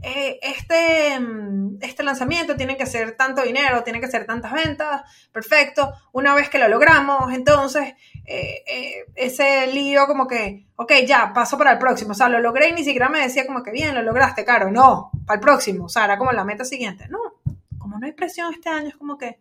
eh, 0.02 0.38
este, 0.42 1.18
mm, 1.20 1.78
este 1.82 2.02
lanzamiento 2.02 2.56
tiene 2.56 2.76
que 2.76 2.86
ser 2.86 3.16
tanto 3.16 3.42
dinero, 3.42 3.82
tiene 3.82 4.00
que 4.00 4.08
ser 4.08 4.26
tantas 4.26 4.52
ventas, 4.52 5.02
perfecto. 5.32 5.92
Una 6.12 6.34
vez 6.34 6.48
que 6.48 6.58
lo 6.58 6.68
logramos, 6.68 7.32
entonces 7.32 7.94
eh, 8.24 8.62
eh, 8.66 9.04
ese 9.14 9.66
lío 9.72 10.06
como 10.06 10.26
que, 10.26 10.66
ok, 10.76 10.92
ya, 11.06 11.32
paso 11.34 11.58
para 11.58 11.72
el 11.72 11.78
próximo. 11.78 12.12
O 12.12 12.14
sea, 12.14 12.28
lo 12.28 12.40
logré 12.40 12.68
y 12.68 12.72
ni 12.72 12.84
siquiera 12.84 13.08
me 13.08 13.20
decía 13.20 13.46
como 13.46 13.62
que 13.62 13.72
bien, 13.72 13.94
lo 13.94 14.02
lograste, 14.02 14.44
caro. 14.44 14.70
No, 14.70 15.10
para 15.26 15.36
el 15.36 15.40
próximo. 15.40 15.84
O 15.84 15.88
sea, 15.88 16.04
era 16.04 16.16
como 16.18 16.32
la 16.32 16.44
meta 16.44 16.64
siguiente. 16.64 17.06
No, 17.08 17.18
como 17.78 17.98
no 17.98 18.06
hay 18.06 18.12
presión 18.12 18.52
este 18.54 18.68
año, 18.68 18.88
es 18.88 18.96
como 18.96 19.18
que, 19.18 19.38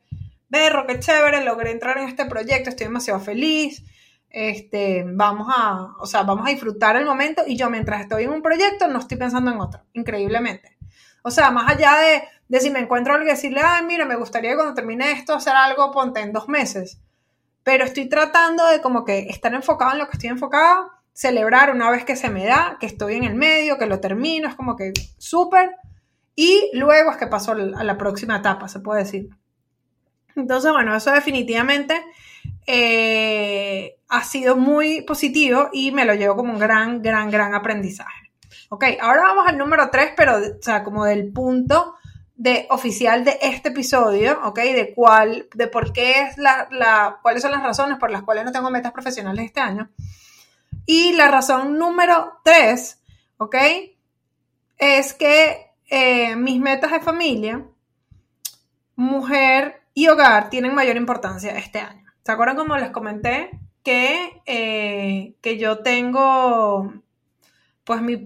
berro, 0.50 0.86
qué 0.88 1.00
chévere, 1.00 1.44
logré 1.44 1.72
entrar 1.72 1.98
en 2.00 2.10
este 2.10 2.26
proyecto, 2.26 2.70
estoy 2.70 2.88
demasiado 2.88 3.20
feliz 3.20 3.84
este, 4.30 5.04
vamos 5.08 5.48
a, 5.56 5.96
o 6.00 6.06
sea, 6.06 6.24
vamos 6.24 6.46
a 6.48 6.52
disfrutar 6.52 6.96
el 6.96 7.06
momento 7.06 7.44
y 7.48 7.58
yo 7.58 7.70
mientras 7.70 8.02
estoy 8.02 8.26
en 8.26 8.32
un 8.32 8.42
proyecto 8.42 8.88
no 8.88 9.00
estoy 9.00 9.18
pensando 9.18 9.52
en 9.52 9.60
otro, 9.60 9.82
increíblemente. 9.94 10.78
O 11.24 11.32
sea, 11.32 11.52
más 11.52 11.70
allá 11.70 11.96
de, 11.98 12.24
de 12.48 12.60
si 12.60 12.70
me 12.70 12.80
encuentro 12.80 13.14
algo 13.14 13.26
y 13.26 13.30
decirle, 13.30 13.62
ay, 13.64 13.86
mira, 13.86 14.06
me 14.06 14.16
gustaría 14.16 14.56
cuando 14.56 14.74
termine 14.74 15.12
esto 15.12 15.34
hacer 15.34 15.54
algo, 15.56 15.92
ponte 15.92 16.22
en 16.22 16.32
dos 16.32 16.48
meses. 16.48 17.00
Pero 17.64 17.84
estoy 17.84 18.08
tratando 18.08 18.66
de 18.68 18.82
como 18.82 19.04
que 19.04 19.28
estar 19.30 19.54
enfocado 19.54 19.94
en 19.94 20.00
lo 20.00 20.06
que 20.06 20.14
estoy 20.14 20.30
enfocado, 20.30 20.90
celebrar 21.14 21.72
una 21.72 21.92
vez 21.92 22.06
que 22.06 22.16
se 22.16 22.30
me 22.30 22.46
da, 22.46 22.78
que 22.80 22.86
estoy 22.86 23.16
en 23.16 23.26
el 23.26 23.36
medio, 23.36 23.78
que 23.78 23.86
lo 23.86 24.00
termino, 24.00 24.48
es 24.48 24.56
como 24.56 24.76
que 24.76 24.94
súper. 25.18 25.76
Y 26.36 26.72
luego 26.74 27.12
es 27.12 27.18
que 27.18 27.28
paso 27.28 27.52
a 27.52 27.84
la 27.84 27.98
próxima 27.98 28.38
etapa, 28.38 28.70
se 28.70 28.80
puede 28.80 29.04
decir. 29.04 29.30
Entonces, 30.36 30.72
bueno, 30.72 30.96
eso 30.96 31.12
definitivamente 31.12 32.02
eh, 32.72 33.98
ha 34.10 34.24
sido 34.24 34.56
muy 34.56 35.02
positivo 35.02 35.70
y 35.74 35.92
me 35.92 36.06
lo 36.06 36.14
llevo 36.14 36.36
como 36.36 36.54
un 36.54 36.60
gran, 36.60 37.02
gran, 37.02 37.32
gran 37.32 37.56
aprendizaje. 37.56 38.32
Ok, 38.70 38.86
ahora 39.02 39.24
vamos 39.24 39.48
al 39.48 39.58
número 39.58 39.90
3, 39.90 40.12
pero, 40.16 40.38
o 40.38 40.62
sea, 40.62 40.84
como 40.84 41.04
del 41.04 41.34
punto 41.34 41.96
de 42.36 42.68
oficial 42.70 43.26
de 43.26 43.40
este 43.42 43.70
episodio, 43.70 44.40
ok, 44.44 44.60
de 44.60 44.94
cuál, 44.94 45.50
de 45.56 45.66
por 45.66 45.92
qué 45.94 46.22
es 46.22 46.38
la, 46.38 46.68
la, 46.70 47.18
cuáles 47.24 47.42
son 47.42 47.54
las 47.54 47.64
razones 47.64 47.98
por 47.98 48.12
las 48.12 48.22
cuales 48.22 48.46
no 48.46 48.52
tengo 48.52 48.70
metas 48.70 48.92
profesionales 48.92 49.46
este 49.46 49.62
año. 49.62 49.90
Y 50.86 51.14
la 51.14 51.28
razón 51.28 51.80
número 51.80 52.34
3, 52.44 53.02
ok, 53.38 53.56
es 54.78 55.16
que 55.16 55.72
eh, 55.90 56.36
mis 56.36 56.62
metas 56.62 56.92
de 56.92 57.00
familia, 57.00 57.66
mujer 58.96 59.82
y 59.96 60.08
hogar 60.08 60.52
tienen 60.52 60.76
mayor 60.76 60.98
importancia 60.98 61.58
este 61.58 61.80
año. 61.80 61.99
¿Se 62.30 62.34
acuerdan 62.34 62.58
como 62.58 62.78
les 62.78 62.92
comenté 62.92 63.50
que, 63.84 64.44
eh, 64.46 65.34
que 65.42 65.58
yo 65.58 65.80
tengo 65.80 66.94
pues 67.84 68.04
mi, 68.04 68.18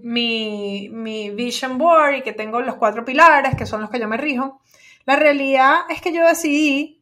mi, 0.89 1.29
vision 1.29 1.77
board 1.77 2.15
y 2.15 2.22
que 2.22 2.33
tengo 2.33 2.60
los 2.60 2.75
cuatro 2.75 3.05
pilares 3.05 3.55
que 3.55 3.65
son 3.65 3.79
los 3.79 3.89
que 3.89 4.01
yo 4.01 4.10
me 4.10 4.17
rijo? 4.17 4.60
La 5.05 5.15
realidad 5.15 5.83
es 5.89 6.01
que 6.01 6.12
yo 6.12 6.27
decidí 6.27 7.01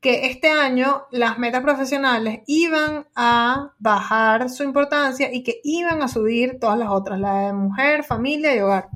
que 0.00 0.26
este 0.26 0.48
año 0.48 1.08
las 1.10 1.36
metas 1.36 1.64
profesionales 1.64 2.42
iban 2.46 3.08
a 3.16 3.72
bajar 3.80 4.48
su 4.48 4.62
importancia 4.62 5.34
y 5.34 5.42
que 5.42 5.60
iban 5.64 6.00
a 6.00 6.06
subir 6.06 6.60
todas 6.60 6.78
las 6.78 6.90
otras, 6.90 7.18
la 7.18 7.46
de 7.46 7.54
mujer, 7.54 8.04
familia 8.04 8.54
y 8.54 8.60
hogar. 8.60 8.88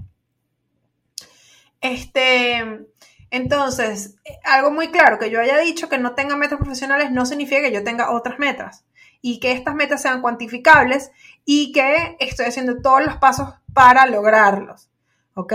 Este, 1.80 2.86
entonces, 3.30 4.16
algo 4.44 4.72
muy 4.72 4.88
claro, 4.88 5.18
que 5.18 5.30
yo 5.30 5.40
haya 5.40 5.58
dicho 5.58 5.88
que 5.88 5.98
no 5.98 6.14
tenga 6.14 6.36
metas 6.36 6.58
profesionales 6.58 7.12
no 7.12 7.24
significa 7.26 7.62
que 7.62 7.72
yo 7.72 7.84
tenga 7.84 8.10
otras 8.10 8.38
metas 8.38 8.84
y 9.22 9.38
que 9.38 9.52
estas 9.52 9.74
metas 9.74 10.02
sean 10.02 10.20
cuantificables 10.20 11.12
y 11.44 11.72
que 11.72 12.16
estoy 12.18 12.46
haciendo 12.46 12.80
todos 12.80 13.04
los 13.04 13.16
pasos 13.18 13.50
para 13.72 14.06
lograrlos, 14.06 14.90
¿ok? 15.34 15.52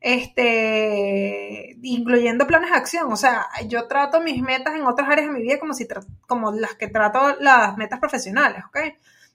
Este, 0.00 1.76
incluyendo 1.82 2.46
planes 2.46 2.70
de 2.70 2.76
acción, 2.76 3.12
o 3.12 3.16
sea, 3.16 3.46
yo 3.68 3.86
trato 3.86 4.20
mis 4.20 4.42
metas 4.42 4.74
en 4.74 4.84
otras 4.84 5.08
áreas 5.08 5.28
de 5.28 5.34
mi 5.34 5.42
vida 5.42 5.58
como, 5.60 5.74
si 5.74 5.86
como 6.26 6.50
las 6.52 6.74
que 6.74 6.88
trato 6.88 7.36
las 7.40 7.76
metas 7.76 8.00
profesionales, 8.00 8.64
¿ok? 8.66 8.78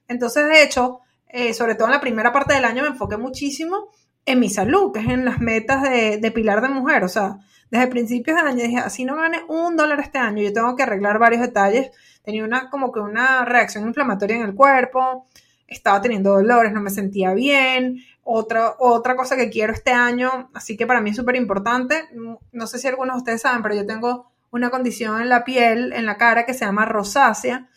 Entonces, 0.07 0.47
de 0.47 0.63
hecho, 0.63 1.01
eh, 1.27 1.53
sobre 1.53 1.75
todo 1.75 1.87
en 1.87 1.93
la 1.93 2.01
primera 2.01 2.33
parte 2.33 2.53
del 2.53 2.65
año 2.65 2.81
me 2.81 2.89
enfoqué 2.89 3.17
muchísimo 3.17 3.91
en 4.27 4.39
mi 4.39 4.49
salud, 4.49 4.91
que 4.91 4.99
es 4.99 5.07
en 5.07 5.25
las 5.25 5.39
metas 5.39 5.81
de, 5.81 6.31
pilar 6.35 6.61
de 6.61 6.69
mujer, 6.69 7.03
o 7.03 7.07
sea, 7.07 7.37
desde 7.71 7.87
principios 7.87 8.35
de 8.35 8.47
año 8.47 8.63
dije, 8.63 8.77
así 8.77 9.05
no 9.05 9.15
gane 9.15 9.39
un 9.47 9.75
dólar 9.75 9.99
este 9.99 10.19
año, 10.19 10.43
yo 10.43 10.53
tengo 10.53 10.75
que 10.75 10.83
arreglar 10.83 11.17
varios 11.17 11.41
detalles. 11.41 11.89
Tenía 12.23 12.43
una, 12.43 12.69
como 12.69 12.91
que 12.91 12.99
una 12.99 13.45
reacción 13.45 13.87
inflamatoria 13.87 14.35
en 14.35 14.43
el 14.43 14.53
cuerpo, 14.53 15.27
estaba 15.65 16.01
teniendo 16.01 16.31
dolores, 16.31 16.73
no 16.73 16.81
me 16.81 16.89
sentía 16.89 17.33
bien. 17.33 18.03
Otra, 18.23 18.75
otra 18.79 19.15
cosa 19.15 19.37
que 19.37 19.49
quiero 19.49 19.71
este 19.71 19.91
año, 19.91 20.49
así 20.53 20.75
que 20.75 20.85
para 20.85 20.99
mí 20.99 21.11
es 21.11 21.15
súper 21.15 21.37
importante, 21.37 22.09
no 22.51 22.67
sé 22.67 22.77
si 22.79 22.87
algunos 22.87 23.15
de 23.15 23.19
ustedes 23.19 23.41
saben, 23.41 23.63
pero 23.63 23.75
yo 23.75 23.85
tengo 23.85 24.31
una 24.51 24.69
condición 24.69 25.21
en 25.21 25.29
la 25.29 25.45
piel, 25.45 25.93
en 25.93 26.05
la 26.05 26.17
cara, 26.17 26.45
que 26.45 26.53
se 26.53 26.65
llama 26.65 26.85
rosácea 26.85 27.69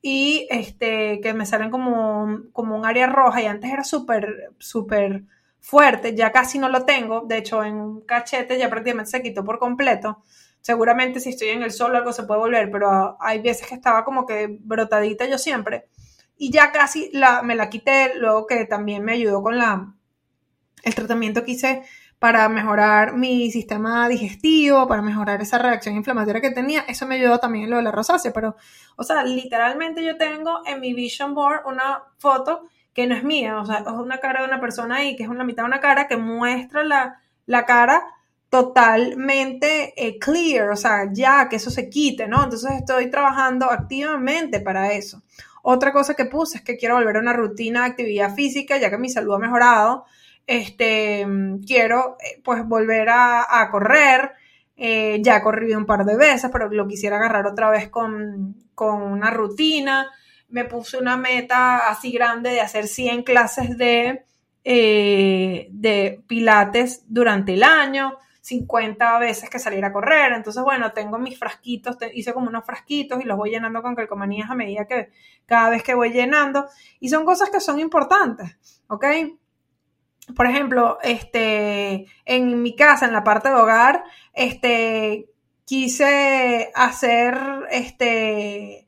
y 0.00 0.48
este, 0.50 1.20
que 1.20 1.32
me 1.32 1.46
salen 1.46 1.70
como, 1.70 2.40
como 2.52 2.76
un 2.76 2.84
área 2.84 3.06
roja 3.06 3.40
y 3.40 3.46
antes 3.46 3.70
era 3.70 3.84
súper, 3.84 4.50
súper 4.58 5.24
fuerte, 5.62 6.14
ya 6.14 6.32
casi 6.32 6.58
no 6.58 6.68
lo 6.68 6.84
tengo, 6.84 7.22
de 7.22 7.38
hecho 7.38 7.64
en 7.64 7.76
un 7.76 8.00
cachete 8.02 8.58
ya 8.58 8.68
prácticamente 8.68 9.12
se 9.12 9.22
quitó 9.22 9.44
por 9.44 9.58
completo. 9.58 10.22
Seguramente 10.60 11.20
si 11.20 11.30
estoy 11.30 11.48
en 11.48 11.62
el 11.62 11.72
sol 11.72 11.96
algo 11.96 12.12
se 12.12 12.24
puede 12.24 12.40
volver, 12.40 12.70
pero 12.70 13.16
hay 13.20 13.40
veces 13.40 13.68
que 13.68 13.76
estaba 13.76 14.04
como 14.04 14.26
que 14.26 14.58
brotadita 14.60 15.24
yo 15.26 15.38
siempre. 15.38 15.86
Y 16.36 16.50
ya 16.50 16.72
casi 16.72 17.10
la, 17.12 17.42
me 17.42 17.54
la 17.54 17.70
quité, 17.70 18.14
luego 18.16 18.46
que 18.46 18.64
también 18.66 19.04
me 19.04 19.12
ayudó 19.12 19.42
con 19.42 19.56
la, 19.56 19.94
el 20.82 20.94
tratamiento 20.94 21.44
que 21.44 21.52
hice 21.52 21.82
para 22.18 22.48
mejorar 22.48 23.14
mi 23.14 23.50
sistema 23.50 24.08
digestivo, 24.08 24.86
para 24.86 25.02
mejorar 25.02 25.40
esa 25.40 25.58
reacción 25.58 25.96
inflamatoria 25.96 26.40
que 26.40 26.50
tenía. 26.50 26.82
Eso 26.88 27.06
me 27.06 27.16
ayudó 27.16 27.38
también 27.38 27.64
en 27.64 27.70
lo 27.70 27.76
de 27.76 27.82
la 27.84 27.92
rosácea, 27.92 28.32
pero, 28.32 28.56
o 28.96 29.02
sea, 29.04 29.24
literalmente 29.24 30.04
yo 30.04 30.16
tengo 30.16 30.62
en 30.66 30.80
mi 30.80 30.92
vision 30.94 31.34
board 31.34 31.66
una 31.66 32.04
foto 32.18 32.68
que 32.94 33.06
no 33.06 33.14
es 33.14 33.24
mía, 33.24 33.60
o 33.60 33.66
sea, 33.66 33.78
es 33.78 33.86
una 33.86 34.18
cara 34.18 34.40
de 34.40 34.48
una 34.48 34.60
persona 34.60 34.96
ahí, 34.96 35.16
que 35.16 35.22
es 35.22 35.28
una 35.28 35.44
mitad 35.44 35.62
de 35.62 35.68
una 35.68 35.80
cara 35.80 36.08
que 36.08 36.16
muestra 36.16 36.84
la, 36.84 37.20
la 37.46 37.64
cara 37.64 38.02
totalmente 38.50 39.94
eh, 39.96 40.18
clear, 40.18 40.68
o 40.68 40.76
sea, 40.76 41.08
ya 41.10 41.48
que 41.48 41.56
eso 41.56 41.70
se 41.70 41.88
quite, 41.88 42.28
¿no? 42.28 42.44
Entonces 42.44 42.72
estoy 42.72 43.10
trabajando 43.10 43.70
activamente 43.70 44.60
para 44.60 44.92
eso. 44.92 45.22
Otra 45.62 45.92
cosa 45.92 46.14
que 46.14 46.26
puse 46.26 46.58
es 46.58 46.62
que 46.62 46.76
quiero 46.76 46.96
volver 46.96 47.16
a 47.16 47.20
una 47.20 47.32
rutina 47.32 47.80
de 47.80 47.86
actividad 47.86 48.34
física, 48.34 48.76
ya 48.76 48.90
que 48.90 48.98
mi 48.98 49.08
salud 49.08 49.34
ha 49.34 49.38
mejorado. 49.38 50.04
Este, 50.46 51.26
quiero 51.66 52.18
eh, 52.20 52.42
pues 52.44 52.66
volver 52.66 53.08
a, 53.10 53.68
correr. 53.70 54.32
Eh, 54.76 55.20
ya 55.22 55.38
he 55.38 55.42
corrido 55.42 55.78
un 55.78 55.86
par 55.86 56.04
de 56.04 56.16
veces, 56.16 56.50
pero 56.52 56.68
lo 56.68 56.86
quisiera 56.86 57.16
agarrar 57.16 57.46
otra 57.46 57.70
vez 57.70 57.88
con, 57.88 58.54
con 58.74 59.00
una 59.00 59.30
rutina 59.30 60.10
me 60.52 60.64
puse 60.66 60.98
una 60.98 61.16
meta 61.16 61.88
así 61.88 62.12
grande 62.12 62.50
de 62.50 62.60
hacer 62.60 62.86
100 62.86 63.22
clases 63.22 63.76
de, 63.76 64.24
eh, 64.64 65.68
de 65.70 66.22
pilates 66.26 67.04
durante 67.08 67.54
el 67.54 67.62
año, 67.64 68.18
50 68.42 69.18
veces 69.18 69.48
que 69.48 69.58
saliera 69.58 69.88
a 69.88 69.92
correr. 69.92 70.32
Entonces, 70.32 70.62
bueno, 70.62 70.92
tengo 70.92 71.18
mis 71.18 71.38
frasquitos, 71.38 71.96
hice 72.12 72.34
como 72.34 72.48
unos 72.48 72.66
frasquitos 72.66 73.20
y 73.22 73.24
los 73.24 73.36
voy 73.36 73.50
llenando 73.50 73.82
con 73.82 73.94
calcomanías 73.94 74.50
a 74.50 74.54
medida 74.54 74.86
que 74.86 75.10
cada 75.46 75.70
vez 75.70 75.82
que 75.82 75.94
voy 75.94 76.12
llenando. 76.12 76.68
Y 77.00 77.08
son 77.08 77.24
cosas 77.24 77.50
que 77.50 77.60
son 77.60 77.80
importantes, 77.80 78.82
¿ok? 78.88 79.06
Por 80.36 80.46
ejemplo, 80.46 80.98
este, 81.02 82.06
en 82.26 82.62
mi 82.62 82.76
casa, 82.76 83.06
en 83.06 83.12
la 83.12 83.24
parte 83.24 83.48
de 83.48 83.54
hogar, 83.54 84.04
este, 84.34 85.30
quise 85.64 86.70
hacer, 86.74 87.38
este, 87.70 88.81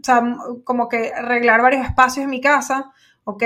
o 0.00 0.04
sea, 0.04 0.22
como 0.64 0.88
que 0.88 1.12
arreglar 1.12 1.62
varios 1.62 1.86
espacios 1.86 2.24
en 2.24 2.30
mi 2.30 2.40
casa, 2.40 2.92
¿ok? 3.24 3.42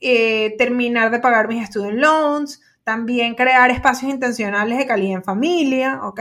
Eh, 0.00 0.54
terminar 0.58 1.10
de 1.10 1.20
pagar 1.20 1.48
mis 1.48 1.66
student 1.68 1.98
loans, 1.98 2.60
también 2.84 3.34
crear 3.34 3.70
espacios 3.70 4.10
intencionales 4.10 4.78
de 4.78 4.86
calidad 4.86 5.18
en 5.18 5.24
familia, 5.24 6.00
¿ok? 6.02 6.20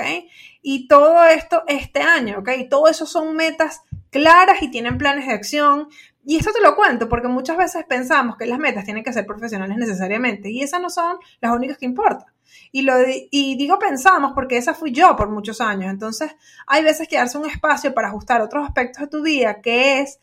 Y 0.61 0.87
todo 0.87 1.25
esto 1.25 1.63
este 1.67 2.01
año, 2.01 2.39
¿ok? 2.39 2.49
Todo 2.69 2.87
eso 2.87 3.05
son 3.05 3.35
metas 3.35 3.81
claras 4.11 4.61
y 4.61 4.69
tienen 4.69 4.97
planes 4.97 5.25
de 5.25 5.33
acción. 5.33 5.87
Y 6.23 6.37
esto 6.37 6.51
te 6.51 6.61
lo 6.61 6.75
cuento 6.75 7.09
porque 7.09 7.27
muchas 7.27 7.57
veces 7.57 7.83
pensamos 7.89 8.37
que 8.37 8.45
las 8.45 8.59
metas 8.59 8.85
tienen 8.85 9.03
que 9.03 9.13
ser 9.13 9.25
profesionales 9.25 9.77
necesariamente 9.77 10.51
y 10.51 10.61
esas 10.61 10.79
no 10.79 10.89
son 10.91 11.17
las 11.39 11.51
únicas 11.51 11.77
que 11.77 11.85
importan. 11.85 12.27
Y, 12.71 12.83
lo, 12.83 12.93
y 13.07 13.55
digo 13.57 13.79
pensamos 13.79 14.31
porque 14.33 14.57
esa 14.57 14.73
fui 14.73 14.91
yo 14.91 15.15
por 15.15 15.29
muchos 15.29 15.61
años. 15.61 15.89
Entonces, 15.89 16.35
hay 16.67 16.83
veces 16.83 17.07
que 17.07 17.17
darse 17.17 17.37
un 17.37 17.49
espacio 17.49 17.93
para 17.93 18.07
ajustar 18.07 18.41
otros 18.41 18.65
aspectos 18.65 19.01
de 19.01 19.07
tu 19.07 19.21
vida, 19.21 19.61
que 19.61 19.99
es 19.99 20.19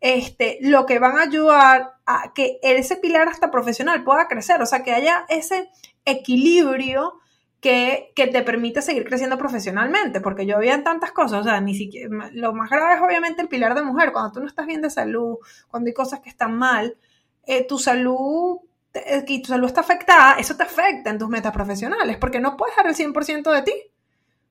este, 0.00 0.58
lo 0.60 0.86
que 0.86 0.98
van 0.98 1.16
a 1.16 1.22
ayudar 1.22 1.94
a 2.06 2.32
que 2.34 2.58
ese 2.62 2.96
pilar 2.96 3.28
hasta 3.28 3.50
profesional 3.50 4.04
pueda 4.04 4.28
crecer. 4.28 4.60
O 4.60 4.66
sea, 4.66 4.82
que 4.82 4.92
haya 4.92 5.24
ese 5.28 5.70
equilibrio 6.04 7.20
que, 7.60 8.12
que, 8.14 8.26
te 8.26 8.42
permite 8.42 8.82
seguir 8.82 9.04
creciendo 9.04 9.38
profesionalmente, 9.38 10.20
porque 10.20 10.44
yo 10.44 10.58
veía 10.58 10.84
tantas 10.84 11.12
cosas, 11.12 11.40
o 11.40 11.44
sea, 11.44 11.62
ni 11.62 11.74
siquiera, 11.74 12.28
lo 12.34 12.52
más 12.52 12.68
grave 12.68 12.96
es 12.96 13.00
obviamente 13.00 13.40
el 13.40 13.48
pilar 13.48 13.74
de 13.74 13.82
mujer, 13.82 14.12
cuando 14.12 14.32
tú 14.32 14.40
no 14.40 14.46
estás 14.46 14.66
bien 14.66 14.82
de 14.82 14.90
salud, 14.90 15.38
cuando 15.68 15.88
hay 15.88 15.94
cosas 15.94 16.20
que 16.20 16.28
están 16.28 16.58
mal, 16.58 16.98
eh, 17.46 17.66
tu 17.66 17.78
salud 17.78 18.58
que 18.94 19.40
tu 19.40 19.48
salud 19.48 19.66
está 19.66 19.80
afectada, 19.80 20.36
eso 20.38 20.56
te 20.56 20.62
afecta 20.62 21.10
en 21.10 21.18
tus 21.18 21.28
metas 21.28 21.52
profesionales, 21.52 22.16
porque 22.18 22.40
no 22.40 22.56
puedes 22.56 22.76
dar 22.76 22.86
el 22.86 22.94
100% 22.94 23.52
de 23.52 23.62
ti. 23.62 23.72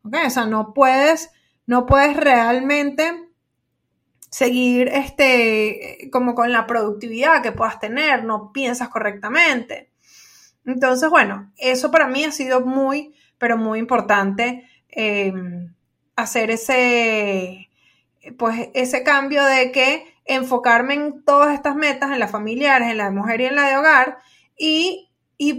¿Ok? 0.03 0.15
O 0.25 0.29
sea, 0.29 0.45
no 0.45 0.73
puedes, 0.73 1.31
no 1.65 1.85
puedes 1.85 2.17
realmente 2.17 3.29
seguir 4.29 4.89
este, 4.89 6.09
como 6.11 6.35
con 6.35 6.51
la 6.51 6.65
productividad 6.65 7.41
que 7.41 7.51
puedas 7.51 7.79
tener, 7.79 8.23
no 8.25 8.51
piensas 8.51 8.89
correctamente. 8.89 9.91
Entonces, 10.65 11.09
bueno, 11.09 11.51
eso 11.57 11.91
para 11.91 12.07
mí 12.07 12.23
ha 12.23 12.31
sido 12.31 12.61
muy, 12.61 13.13
pero 13.37 13.57
muy 13.57 13.79
importante 13.79 14.67
em, 14.89 15.73
hacer 16.15 16.51
ese, 16.51 17.69
pues, 18.37 18.69
ese 18.73 19.03
cambio 19.03 19.43
de 19.45 19.71
que 19.71 20.13
enfocarme 20.25 20.95
en 20.95 21.23
todas 21.23 21.53
estas 21.53 21.75
metas, 21.75 22.11
en 22.11 22.19
las 22.19 22.31
familiares, 22.31 22.89
en 22.89 22.97
la 22.97 23.05
de 23.05 23.11
mujer 23.11 23.41
y 23.41 23.45
en 23.45 23.55
la 23.55 23.69
de 23.69 23.77
hogar, 23.77 24.17
y, 24.57 25.09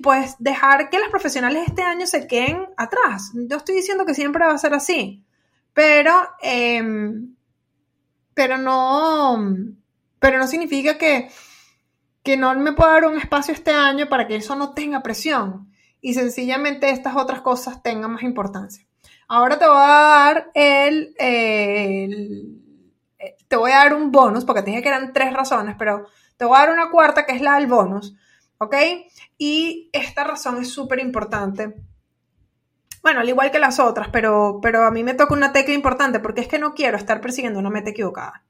pues 0.02 0.36
dejar 0.38 0.88
que 0.88 0.98
las 0.98 1.10
profesionales 1.10 1.64
este 1.66 1.82
año 1.82 2.06
se 2.06 2.26
queden 2.26 2.66
atrás. 2.76 3.32
Yo 3.34 3.56
estoy 3.58 3.74
diciendo 3.76 4.06
que 4.06 4.14
siempre 4.14 4.46
va 4.46 4.52
a 4.52 4.58
ser 4.58 4.72
así, 4.72 5.24
pero, 5.72 6.12
em, 6.40 7.34
pero 8.32 8.56
no, 8.56 9.38
pero 10.18 10.38
no 10.38 10.46
significa 10.46 10.96
que, 10.96 11.28
que 12.22 12.36
no 12.36 12.54
me 12.54 12.72
pueda 12.72 12.92
dar 12.92 13.06
un 13.06 13.18
espacio 13.18 13.52
este 13.52 13.72
año 13.72 14.08
para 14.08 14.26
que 14.26 14.36
eso 14.36 14.56
no 14.56 14.72
tenga 14.72 15.02
presión 15.02 15.70
y 16.00 16.14
sencillamente 16.14 16.90
estas 16.90 17.16
otras 17.16 17.42
cosas 17.42 17.82
tengan 17.82 18.12
más 18.12 18.22
importancia. 18.22 18.86
Ahora 19.28 19.58
te 19.58 19.66
voy 19.66 19.76
a 19.76 19.88
dar 19.88 20.50
el, 20.54 21.14
el 21.18 22.64
te 23.48 23.56
voy 23.56 23.70
a 23.70 23.76
dar 23.76 23.94
un 23.94 24.10
bonus, 24.10 24.44
porque 24.44 24.62
te 24.62 24.70
dije 24.70 24.82
que 24.82 24.88
eran 24.88 25.12
tres 25.12 25.32
razones, 25.32 25.76
pero 25.78 26.06
te 26.36 26.44
voy 26.44 26.56
a 26.56 26.60
dar 26.60 26.72
una 26.72 26.90
cuarta 26.90 27.24
que 27.24 27.32
es 27.32 27.40
la 27.40 27.56
del 27.56 27.66
bonus, 27.66 28.14
¿ok? 28.58 28.76
Y 29.38 29.90
esta 29.92 30.24
razón 30.24 30.60
es 30.60 30.68
súper 30.68 31.00
importante. 31.00 31.74
Bueno, 33.02 33.20
al 33.20 33.28
igual 33.28 33.50
que 33.50 33.58
las 33.58 33.80
otras, 33.80 34.08
pero, 34.08 34.60
pero 34.62 34.84
a 34.84 34.90
mí 34.90 35.04
me 35.04 35.14
toca 35.14 35.34
una 35.34 35.52
tecla 35.52 35.74
importante 35.74 36.20
porque 36.20 36.40
es 36.40 36.48
que 36.48 36.58
no 36.58 36.74
quiero 36.74 36.96
estar 36.96 37.20
persiguiendo 37.20 37.58
una 37.58 37.70
meta 37.70 37.90
equivocada. 37.90 38.44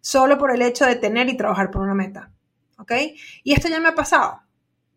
Solo 0.00 0.38
por 0.38 0.52
el 0.52 0.62
hecho 0.62 0.86
de 0.86 0.96
tener 0.96 1.28
y 1.28 1.36
trabajar 1.36 1.70
por 1.70 1.82
una 1.82 1.94
meta. 1.94 2.30
¿Ok? 2.78 2.92
Y 3.42 3.52
esto 3.52 3.68
ya 3.68 3.80
me 3.80 3.88
ha 3.88 3.94
pasado 3.94 4.42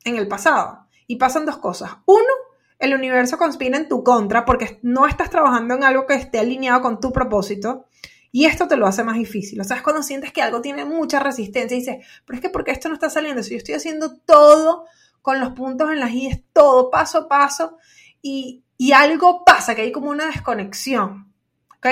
en 0.04 0.18
el 0.18 0.28
pasado. 0.28 0.88
Y 1.08 1.18
pasan 1.18 1.46
dos 1.46 1.58
cosas. 1.58 1.92
Uno, 2.06 2.34
el 2.80 2.94
universo 2.94 3.38
conspira 3.38 3.78
en 3.78 3.90
tu 3.90 4.04
contra 4.04 4.46
porque 4.46 4.80
no 4.84 5.08
estás 5.08 5.30
trabajando 5.30 5.76
en 5.76 5.84
algo 5.84 6.06
que 6.06 6.16
esté 6.16 6.40
alineado 6.40 6.82
con 6.82 7.00
tu 7.00 7.12
propósito. 7.12 7.88
Y 8.36 8.46
esto 8.46 8.68
te 8.68 8.78
lo 8.78 8.88
hace 8.88 9.04
más 9.04 9.16
difícil. 9.16 9.62
O 9.62 9.64
sea, 9.64 9.78
es 9.78 9.84
cuando 9.84 10.02
sientes 10.02 10.34
que 10.34 10.42
algo 10.42 10.60
tiene 10.60 10.86
mucha 10.86 11.20
resistencia 11.20 11.78
y 11.78 11.82
dices, 11.82 11.98
pero 12.26 12.38
es 12.38 12.42
que 12.42 12.50
¿por 12.50 12.64
qué 12.64 12.72
esto 12.72 12.90
no 12.90 12.96
está 12.96 13.08
saliendo? 13.08 13.44
Si 13.44 13.52
yo 13.52 13.58
estoy 13.58 13.76
haciendo 13.76 14.18
todo 14.18 14.86
con 15.22 15.40
los 15.40 15.54
puntos 15.54 15.92
en 15.92 16.00
las 16.00 16.12
es 16.16 16.42
todo 16.52 16.90
paso 16.90 17.20
a 17.20 17.28
paso, 17.30 17.78
y, 18.24 18.64
y 18.76 18.92
algo 18.94 19.46
pasa, 19.46 19.76
que 19.76 19.84
hay 19.84 19.92
como 19.92 20.10
una 20.10 20.26
desconexión. 20.26 21.32
¿Ok? 21.78 21.88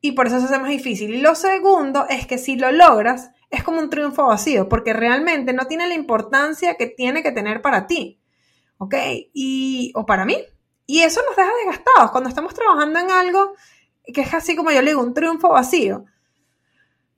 Y 0.00 0.12
por 0.12 0.26
eso 0.26 0.40
se 0.40 0.46
hace 0.46 0.58
más 0.58 0.70
difícil. 0.70 1.14
Y 1.14 1.20
lo 1.20 1.34
segundo 1.34 2.06
es 2.08 2.26
que 2.26 2.38
si 2.38 2.56
lo 2.56 2.72
logras, 2.72 3.30
es 3.50 3.62
como 3.62 3.80
un 3.80 3.90
triunfo 3.90 4.24
vacío, 4.24 4.70
porque 4.70 4.94
realmente 4.94 5.52
no 5.52 5.66
tiene 5.66 5.86
la 5.86 5.94
importancia 5.94 6.76
que 6.76 6.86
tiene 6.86 7.22
que 7.22 7.32
tener 7.32 7.60
para 7.60 7.86
ti. 7.86 8.22
¿Ok? 8.78 8.94
Y, 9.34 9.92
o 9.94 10.06
para 10.06 10.24
mí. 10.24 10.38
Y 10.86 11.00
eso 11.00 11.20
nos 11.26 11.36
deja 11.36 11.50
desgastados. 11.62 12.10
Cuando 12.10 12.30
estamos 12.30 12.54
trabajando 12.54 13.00
en 13.00 13.10
algo 13.10 13.52
que 14.12 14.20
es 14.20 14.34
así 14.34 14.56
como 14.56 14.70
yo 14.70 14.82
le 14.82 14.90
digo, 14.90 15.02
un 15.02 15.14
triunfo 15.14 15.50
vacío, 15.50 16.04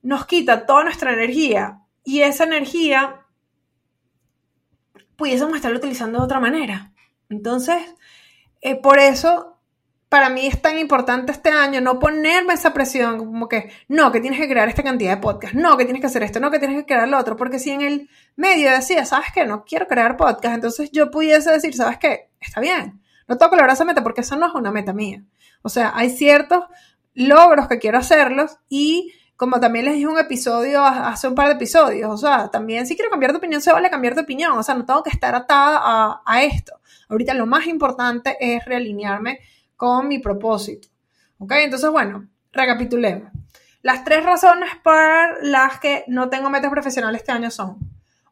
nos 0.01 0.25
quita 0.25 0.65
toda 0.65 0.83
nuestra 0.83 1.13
energía 1.13 1.81
y 2.03 2.21
esa 2.21 2.45
energía 2.45 3.25
pudiésemos 5.15 5.55
estar 5.55 5.73
utilizando 5.73 6.19
de 6.19 6.25
otra 6.25 6.39
manera. 6.39 6.93
Entonces, 7.29 7.77
eh, 8.61 8.75
por 8.75 8.97
eso, 8.97 9.59
para 10.07 10.29
mí 10.29 10.47
es 10.47 10.61
tan 10.61 10.79
importante 10.79 11.31
este 11.31 11.49
año 11.49 11.81
no 11.81 11.99
ponerme 11.99 12.53
esa 12.53 12.73
presión 12.73 13.17
como 13.17 13.47
que, 13.47 13.71
no, 13.87 14.11
que 14.11 14.21
tienes 14.21 14.39
que 14.39 14.49
crear 14.49 14.69
esta 14.69 14.81
cantidad 14.81 15.15
de 15.15 15.21
podcast, 15.21 15.53
no, 15.53 15.77
que 15.77 15.83
tienes 15.83 16.01
que 16.01 16.07
hacer 16.07 16.23
esto, 16.23 16.39
no, 16.39 16.49
que 16.49 16.59
tienes 16.59 16.77
que 16.77 16.85
crear 16.85 17.07
lo 17.07 17.17
otro, 17.17 17.35
porque 17.35 17.59
si 17.59 17.69
en 17.71 17.81
el 17.81 18.09
medio 18.35 18.71
decía, 18.71 19.05
¿sabes 19.05 19.27
qué? 19.33 19.45
No 19.45 19.65
quiero 19.65 19.87
crear 19.87 20.17
podcast, 20.17 20.55
entonces 20.55 20.89
yo 20.91 21.11
pudiese 21.11 21.51
decir, 21.51 21.75
¿sabes 21.75 21.99
qué? 21.99 22.29
Está 22.39 22.61
bien, 22.61 23.01
no 23.27 23.37
que 23.37 23.45
lograr 23.45 23.69
esa 23.69 23.85
meta 23.85 24.01
porque 24.01 24.21
eso 24.21 24.35
no 24.37 24.47
es 24.47 24.55
una 24.55 24.71
meta 24.71 24.91
mía. 24.91 25.23
O 25.61 25.69
sea, 25.69 25.91
hay 25.95 26.09
ciertos 26.09 26.63
logros 27.13 27.67
que 27.67 27.79
quiero 27.79 27.97
hacerlos 27.97 28.57
y 28.69 29.13
como 29.39 29.61
también 29.61 29.85
les 29.85 29.93
dije 29.93 30.05
un 30.05 30.19
episodio 30.19 30.83
hace 30.83 31.27
un 31.29 31.33
par 31.33 31.47
de 31.47 31.53
episodios, 31.53 32.11
o 32.11 32.17
sea, 32.17 32.49
también 32.49 32.85
si 32.85 32.95
quiero 32.95 33.09
cambiar 33.09 33.31
de 33.31 33.37
opinión, 33.37 33.61
se 33.61 33.71
vale 33.71 33.89
cambiar 33.89 34.13
de 34.13 34.21
opinión, 34.21 34.57
o 34.57 34.63
sea, 34.63 34.75
no 34.75 34.85
tengo 34.85 35.01
que 35.01 35.11
estar 35.11 35.33
atada 35.33 36.21
a, 36.25 36.43
esto. 36.43 36.73
Ahorita 37.07 37.33
lo 37.33 37.45
más 37.45 37.65
importante 37.65 38.35
es 38.41 38.65
realinearme 38.65 39.39
con 39.77 40.09
mi 40.09 40.19
propósito. 40.19 40.89
¿Ok? 41.37 41.53
Entonces, 41.53 41.89
bueno, 41.89 42.27
recapitulemos. 42.51 43.31
Las 43.81 44.03
tres 44.03 44.25
razones 44.25 44.71
por 44.83 45.41
las 45.41 45.79
que 45.79 46.03
no 46.07 46.29
tengo 46.29 46.49
metas 46.49 46.69
profesionales 46.69 47.21
este 47.21 47.31
año 47.31 47.49
son, 47.49 47.77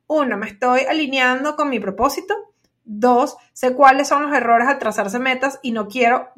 uno, 0.08 0.36
me 0.36 0.48
estoy 0.48 0.82
alineando 0.82 1.56
con 1.56 1.70
mi 1.70 1.80
propósito. 1.80 2.36
Dos, 2.90 3.36
sé 3.52 3.74
cuáles 3.74 4.08
son 4.08 4.24
los 4.24 4.34
errores 4.34 4.68
al 4.68 4.80
trazarse 4.80 5.20
metas 5.20 5.60
y 5.62 5.72
no 5.72 5.90
quiero 5.90 6.30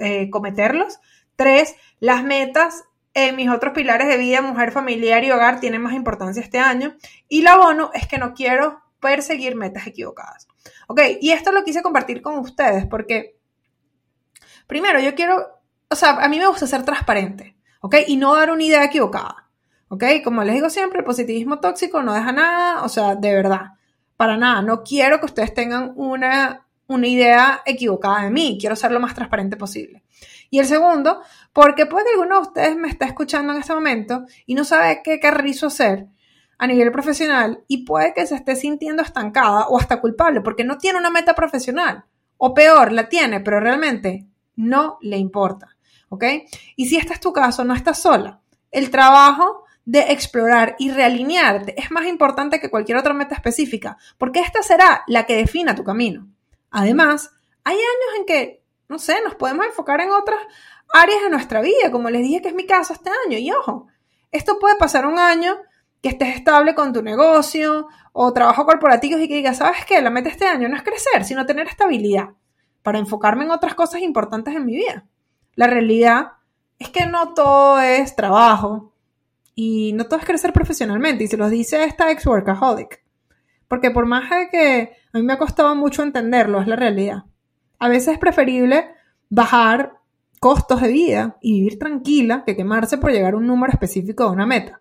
eh, 0.00 0.30
cometerlos. 0.30 1.00
Tres, 1.34 1.74
las 1.98 2.22
metas 2.22 2.84
en 3.12 3.34
mis 3.34 3.50
otros 3.50 3.74
pilares 3.74 4.06
de 4.06 4.16
vida, 4.16 4.40
mujer, 4.40 4.70
familiar 4.70 5.24
y 5.24 5.32
hogar, 5.32 5.58
tienen 5.58 5.82
más 5.82 5.94
importancia 5.94 6.40
este 6.40 6.60
año. 6.60 6.94
Y 7.28 7.42
la 7.42 7.56
bono 7.56 7.90
es 7.92 8.06
que 8.06 8.18
no 8.18 8.34
quiero 8.34 8.80
perseguir 9.00 9.56
metas 9.56 9.86
equivocadas. 9.86 10.46
Ok, 10.86 11.00
y 11.20 11.32
esto 11.32 11.50
lo 11.50 11.64
quise 11.64 11.82
compartir 11.82 12.22
con 12.22 12.38
ustedes 12.38 12.86
porque, 12.86 13.36
primero, 14.68 15.00
yo 15.00 15.14
quiero, 15.16 15.60
o 15.88 15.96
sea, 15.96 16.10
a 16.22 16.28
mí 16.28 16.38
me 16.38 16.46
gusta 16.46 16.68
ser 16.68 16.84
transparente, 16.84 17.56
ok, 17.80 17.96
y 18.06 18.16
no 18.16 18.34
dar 18.36 18.52
una 18.52 18.62
idea 18.62 18.84
equivocada. 18.84 19.50
¿ok? 19.88 20.04
Como 20.22 20.44
les 20.44 20.54
digo 20.54 20.70
siempre, 20.70 21.00
el 21.00 21.04
positivismo 21.04 21.58
tóxico 21.58 22.00
no 22.02 22.14
deja 22.14 22.30
nada, 22.30 22.84
o 22.84 22.88
sea, 22.88 23.16
de 23.16 23.34
verdad 23.34 23.72
para 24.20 24.36
nada, 24.36 24.60
no 24.60 24.82
quiero 24.82 25.18
que 25.18 25.24
ustedes 25.24 25.54
tengan 25.54 25.94
una, 25.96 26.66
una 26.86 27.06
idea 27.06 27.62
equivocada 27.64 28.24
de 28.24 28.30
mí, 28.30 28.58
quiero 28.60 28.76
ser 28.76 28.92
lo 28.92 29.00
más 29.00 29.14
transparente 29.14 29.56
posible. 29.56 30.02
Y 30.50 30.58
el 30.58 30.66
segundo, 30.66 31.22
porque 31.54 31.86
puede 31.86 32.04
que 32.04 32.10
alguno 32.10 32.34
de 32.34 32.48
ustedes 32.48 32.76
me 32.76 32.88
esté 32.88 33.06
escuchando 33.06 33.54
en 33.54 33.60
este 33.60 33.72
momento 33.72 34.26
y 34.44 34.54
no 34.54 34.64
sabe 34.64 35.00
qué 35.02 35.18
carrizo 35.20 35.68
hacer 35.68 36.08
a 36.58 36.66
nivel 36.66 36.92
profesional 36.92 37.64
y 37.66 37.86
puede 37.86 38.12
que 38.12 38.26
se 38.26 38.34
esté 38.34 38.56
sintiendo 38.56 39.02
estancada 39.02 39.68
o 39.68 39.78
hasta 39.78 40.02
culpable 40.02 40.42
porque 40.42 40.64
no 40.64 40.76
tiene 40.76 40.98
una 40.98 41.08
meta 41.08 41.32
profesional. 41.32 42.04
O 42.36 42.52
peor, 42.52 42.92
la 42.92 43.08
tiene, 43.08 43.40
pero 43.40 43.58
realmente 43.58 44.26
no 44.54 44.98
le 45.00 45.16
importa. 45.16 45.78
¿Ok? 46.10 46.24
Y 46.76 46.88
si 46.88 46.98
este 46.98 47.14
es 47.14 47.20
tu 47.20 47.32
caso, 47.32 47.64
no 47.64 47.72
estás 47.74 48.02
sola. 48.02 48.42
El 48.70 48.90
trabajo 48.90 49.64
de 49.90 50.12
explorar 50.12 50.76
y 50.78 50.92
realinearte 50.92 51.74
es 51.76 51.90
más 51.90 52.06
importante 52.06 52.60
que 52.60 52.70
cualquier 52.70 52.96
otra 52.96 53.12
meta 53.12 53.34
específica, 53.34 53.98
porque 54.18 54.38
esta 54.38 54.62
será 54.62 55.02
la 55.08 55.26
que 55.26 55.34
defina 55.34 55.74
tu 55.74 55.82
camino. 55.82 56.28
Además, 56.70 57.32
hay 57.64 57.74
años 57.74 58.18
en 58.18 58.24
que, 58.24 58.62
no 58.88 59.00
sé, 59.00 59.16
nos 59.24 59.34
podemos 59.34 59.66
enfocar 59.66 60.00
en 60.00 60.12
otras 60.12 60.38
áreas 60.94 61.22
de 61.22 61.30
nuestra 61.30 61.60
vida, 61.60 61.90
como 61.90 62.08
les 62.08 62.22
dije 62.22 62.40
que 62.40 62.50
es 62.50 62.54
mi 62.54 62.66
caso 62.66 62.92
este 62.92 63.10
año. 63.26 63.36
Y 63.36 63.50
ojo, 63.50 63.88
esto 64.30 64.60
puede 64.60 64.76
pasar 64.76 65.06
un 65.06 65.18
año 65.18 65.58
que 66.00 66.10
estés 66.10 66.36
estable 66.36 66.76
con 66.76 66.92
tu 66.92 67.02
negocio 67.02 67.88
o 68.12 68.32
trabajo 68.32 68.64
corporativo 68.66 69.18
y 69.18 69.26
que 69.26 69.34
digas, 69.34 69.56
¿sabes 69.56 69.84
qué? 69.86 70.00
La 70.00 70.10
meta 70.10 70.28
este 70.28 70.46
año 70.46 70.68
no 70.68 70.76
es 70.76 70.84
crecer, 70.84 71.24
sino 71.24 71.46
tener 71.46 71.66
estabilidad 71.66 72.28
para 72.84 73.00
enfocarme 73.00 73.42
en 73.42 73.50
otras 73.50 73.74
cosas 73.74 74.02
importantes 74.02 74.54
en 74.54 74.66
mi 74.66 74.76
vida. 74.76 75.04
La 75.56 75.66
realidad 75.66 76.34
es 76.78 76.90
que 76.90 77.06
no 77.06 77.34
todo 77.34 77.80
es 77.80 78.14
trabajo, 78.14 78.92
y 79.62 79.92
no 79.92 80.06
todo 80.06 80.18
es 80.18 80.24
crecer 80.24 80.54
profesionalmente. 80.54 81.24
Y 81.24 81.28
se 81.28 81.36
los 81.36 81.50
dice 81.50 81.84
esta 81.84 82.10
ex 82.10 82.24
workaholic. 82.26 83.04
Porque 83.68 83.90
por 83.90 84.06
más 84.06 84.30
de 84.30 84.48
que 84.48 84.96
a 85.12 85.18
mí 85.18 85.22
me 85.22 85.34
ha 85.34 85.38
costado 85.38 85.74
mucho 85.74 86.02
entenderlo, 86.02 86.62
es 86.62 86.66
la 86.66 86.76
realidad. 86.76 87.24
A 87.78 87.88
veces 87.88 88.14
es 88.14 88.18
preferible 88.18 88.94
bajar 89.28 89.98
costos 90.40 90.80
de 90.80 90.88
vida 90.88 91.36
y 91.42 91.60
vivir 91.60 91.78
tranquila 91.78 92.42
que 92.46 92.56
quemarse 92.56 92.96
por 92.96 93.12
llegar 93.12 93.34
a 93.34 93.36
un 93.36 93.46
número 93.46 93.70
específico 93.70 94.24
de 94.24 94.30
una 94.30 94.46
meta. 94.46 94.80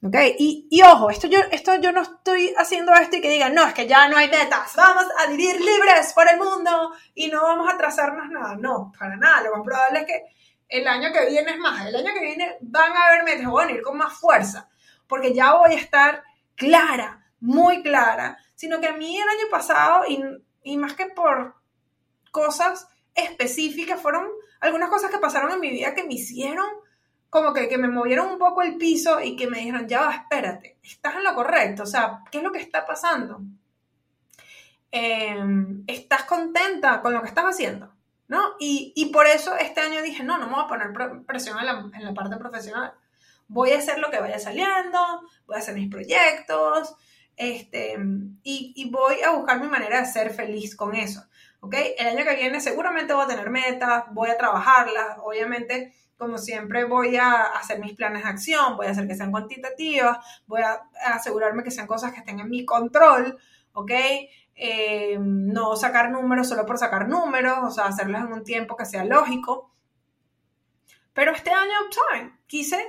¿Ok? 0.00 0.14
Y, 0.38 0.68
y, 0.70 0.80
ojo, 0.82 1.10
esto 1.10 1.26
yo, 1.26 1.40
esto 1.50 1.74
yo 1.80 1.90
no 1.90 2.02
estoy 2.02 2.54
haciendo 2.56 2.94
esto 2.94 3.16
y 3.16 3.20
que 3.20 3.30
digan, 3.30 3.52
no, 3.52 3.66
es 3.66 3.74
que 3.74 3.88
ya 3.88 4.08
no 4.08 4.16
hay 4.16 4.28
metas, 4.28 4.76
vamos 4.76 5.06
a 5.18 5.28
vivir 5.28 5.56
libres 5.60 6.12
por 6.14 6.28
el 6.30 6.38
mundo 6.38 6.92
y 7.16 7.26
no 7.26 7.42
vamos 7.42 7.68
a 7.68 7.76
trazarnos 7.76 8.30
nada. 8.30 8.54
No, 8.54 8.92
para 8.96 9.16
nada. 9.16 9.42
Lo 9.42 9.56
más 9.56 9.64
probable 9.64 9.98
es 9.98 10.06
que 10.06 10.22
el 10.70 10.86
año 10.86 11.12
que 11.12 11.26
viene 11.26 11.50
es 11.50 11.58
más, 11.58 11.86
el 11.86 11.96
año 11.96 12.14
que 12.14 12.20
viene 12.20 12.56
van 12.60 12.92
a 12.92 13.04
haber 13.06 13.24
metas, 13.24 13.46
voy 13.46 13.64
a 13.64 13.70
ir 13.72 13.82
con 13.82 13.98
más 13.98 14.14
fuerza, 14.18 14.70
porque 15.08 15.34
ya 15.34 15.54
voy 15.54 15.72
a 15.72 15.78
estar 15.78 16.22
clara, 16.54 17.26
muy 17.40 17.82
clara, 17.82 18.38
sino 18.54 18.80
que 18.80 18.86
a 18.86 18.96
mí 18.96 19.18
el 19.18 19.28
año 19.28 19.50
pasado, 19.50 20.04
y, 20.06 20.76
más 20.76 20.94
que 20.94 21.06
por 21.06 21.56
cosas 22.30 22.88
específicas, 23.14 24.00
fueron 24.00 24.28
algunas 24.60 24.88
cosas 24.88 25.10
que 25.10 25.18
pasaron 25.18 25.50
en 25.50 25.60
mi 25.60 25.70
vida 25.70 25.94
que 25.94 26.04
me 26.04 26.14
hicieron 26.14 26.66
como 27.28 27.52
que, 27.52 27.68
que, 27.68 27.78
me 27.78 27.88
movieron 27.88 28.28
un 28.28 28.38
poco 28.38 28.62
el 28.62 28.76
piso 28.76 29.20
y 29.20 29.36
que 29.36 29.48
me 29.48 29.58
dijeron, 29.58 29.88
ya 29.88 30.02
va, 30.02 30.14
espérate, 30.14 30.78
estás 30.82 31.16
en 31.16 31.24
lo 31.24 31.34
correcto, 31.34 31.84
o 31.84 31.86
sea, 31.86 32.20
¿qué 32.30 32.38
es 32.38 32.44
lo 32.44 32.52
que 32.52 32.60
está 32.60 32.86
pasando? 32.86 33.40
Em, 34.92 35.84
¿Estás 35.86 36.24
contenta 36.24 37.00
con 37.00 37.12
lo 37.12 37.22
que 37.22 37.28
estás 37.28 37.44
haciendo? 37.44 37.92
¿No? 38.30 38.54
Y, 38.60 39.10
por 39.12 39.26
eso 39.26 39.56
este 39.56 39.80
año 39.80 40.02
dije, 40.02 40.22
no, 40.22 40.38
no 40.38 40.46
me 40.46 40.54
voy 40.54 40.64
a 40.64 40.68
poner 40.68 40.92
presión 41.26 41.58
en 41.58 41.66
la, 41.66 42.14
parte 42.14 42.36
profesional. 42.36 42.94
Voy 43.48 43.72
a 43.72 43.78
hacer 43.78 43.98
lo 43.98 44.08
que 44.08 44.20
vaya 44.20 44.38
saliendo, 44.38 45.00
voy 45.46 45.56
a 45.56 45.58
hacer 45.58 45.74
mis 45.74 45.90
proyectos, 45.90 46.94
este, 47.36 47.96
y, 48.44 48.72
y, 48.76 48.88
voy 48.88 49.16
a 49.26 49.30
buscar 49.30 49.60
mi 49.60 49.66
manera 49.66 49.98
de 49.98 50.06
ser 50.06 50.30
feliz 50.30 50.76
con 50.76 50.94
eso. 50.94 51.24
¿Ok? 51.58 51.74
El 51.98 52.06
año 52.06 52.24
que 52.24 52.36
viene 52.36 52.60
seguramente 52.60 53.14
voy 53.14 53.24
a 53.24 53.26
tener 53.26 53.50
metas, 53.50 54.04
voy 54.12 54.30
a 54.30 54.38
trabajarlas, 54.38 55.18
obviamente 55.24 55.92
como 56.16 56.38
siempre 56.38 56.84
voy 56.84 57.16
a 57.16 57.46
hacer 57.46 57.80
mis 57.80 57.94
planes 57.94 58.22
de 58.22 58.28
acción, 58.28 58.76
voy 58.76 58.86
a 58.86 58.90
hacer 58.90 59.08
que 59.08 59.16
sean 59.16 59.32
cuantitativas, 59.32 60.18
voy 60.46 60.60
a 60.60 60.82
asegurarme 61.06 61.64
que 61.64 61.72
sean 61.72 61.88
cosas 61.88 62.12
que 62.12 62.20
estén 62.20 62.38
en 62.38 62.48
mi 62.48 62.64
control, 62.64 63.38
¿ok? 63.72 63.90
Eh, 64.62 65.16
no 65.18 65.74
sacar 65.74 66.10
números 66.10 66.46
solo 66.46 66.66
por 66.66 66.76
sacar 66.76 67.08
números, 67.08 67.60
o 67.62 67.70
sea, 67.70 67.86
hacerlos 67.86 68.20
en 68.20 68.30
un 68.30 68.44
tiempo 68.44 68.76
que 68.76 68.84
sea 68.84 69.06
lógico. 69.06 69.72
Pero 71.14 71.32
este 71.32 71.50
año, 71.50 71.72
¿saben? 71.90 72.38
Quise 72.46 72.86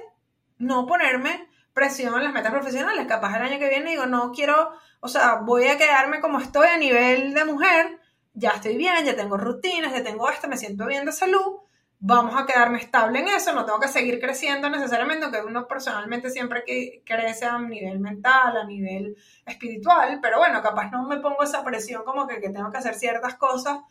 no 0.58 0.86
ponerme 0.86 1.48
presión 1.72 2.14
en 2.16 2.26
las 2.26 2.34
metas 2.34 2.52
profesionales. 2.52 3.08
Capaz 3.08 3.38
el 3.38 3.44
año 3.44 3.58
que 3.58 3.70
viene 3.70 3.92
digo, 3.92 4.06
no 4.06 4.34
quiero, 4.34 4.74
o 5.00 5.08
sea, 5.08 5.36
voy 5.36 5.68
a 5.68 5.78
quedarme 5.78 6.20
como 6.20 6.40
estoy 6.40 6.68
a 6.68 6.78
nivel 6.78 7.34
de 7.34 7.46
mujer, 7.46 8.02
ya 8.34 8.50
estoy 8.50 8.76
bien, 8.76 9.06
ya 9.06 9.16
tengo 9.16 9.38
rutinas, 9.38 9.94
ya 9.94 10.04
tengo 10.04 10.30
esto, 10.30 10.50
me 10.50 10.58
siento 10.58 10.86
bien 10.88 11.06
de 11.06 11.14
salud, 11.14 11.61
vamos 12.04 12.36
a 12.36 12.48
quedarme 12.48 12.80
estable 12.80 13.20
en 13.20 13.28
eso, 13.28 13.54
no 13.54 13.64
tengo 13.64 13.80
que 13.80 13.88
seguir 13.88 14.20
creciendo 14.20 14.72
necesariamente, 14.72 15.26
aunque 15.26 15.44
uno 15.44 15.68
personalmente 15.68 16.32
siempre 16.32 16.64
que 16.66 17.04
crece 17.06 17.46
a 17.46 17.60
nivel 17.60 18.00
mental, 18.00 18.58
a 18.58 18.66
nivel 18.66 19.16
espiritual, 19.46 20.20
pero 20.20 20.40
bueno, 20.40 20.64
capaz 20.64 20.90
no 20.90 21.04
me 21.08 21.18
pongo 21.18 21.44
esa 21.44 21.64
presión 21.64 22.04
como 22.04 22.28
que, 22.28 22.40
tengo 22.40 22.72
que 22.72 22.78
hacer 22.80 22.96
ciertas 22.96 23.36
cosas 23.36 23.82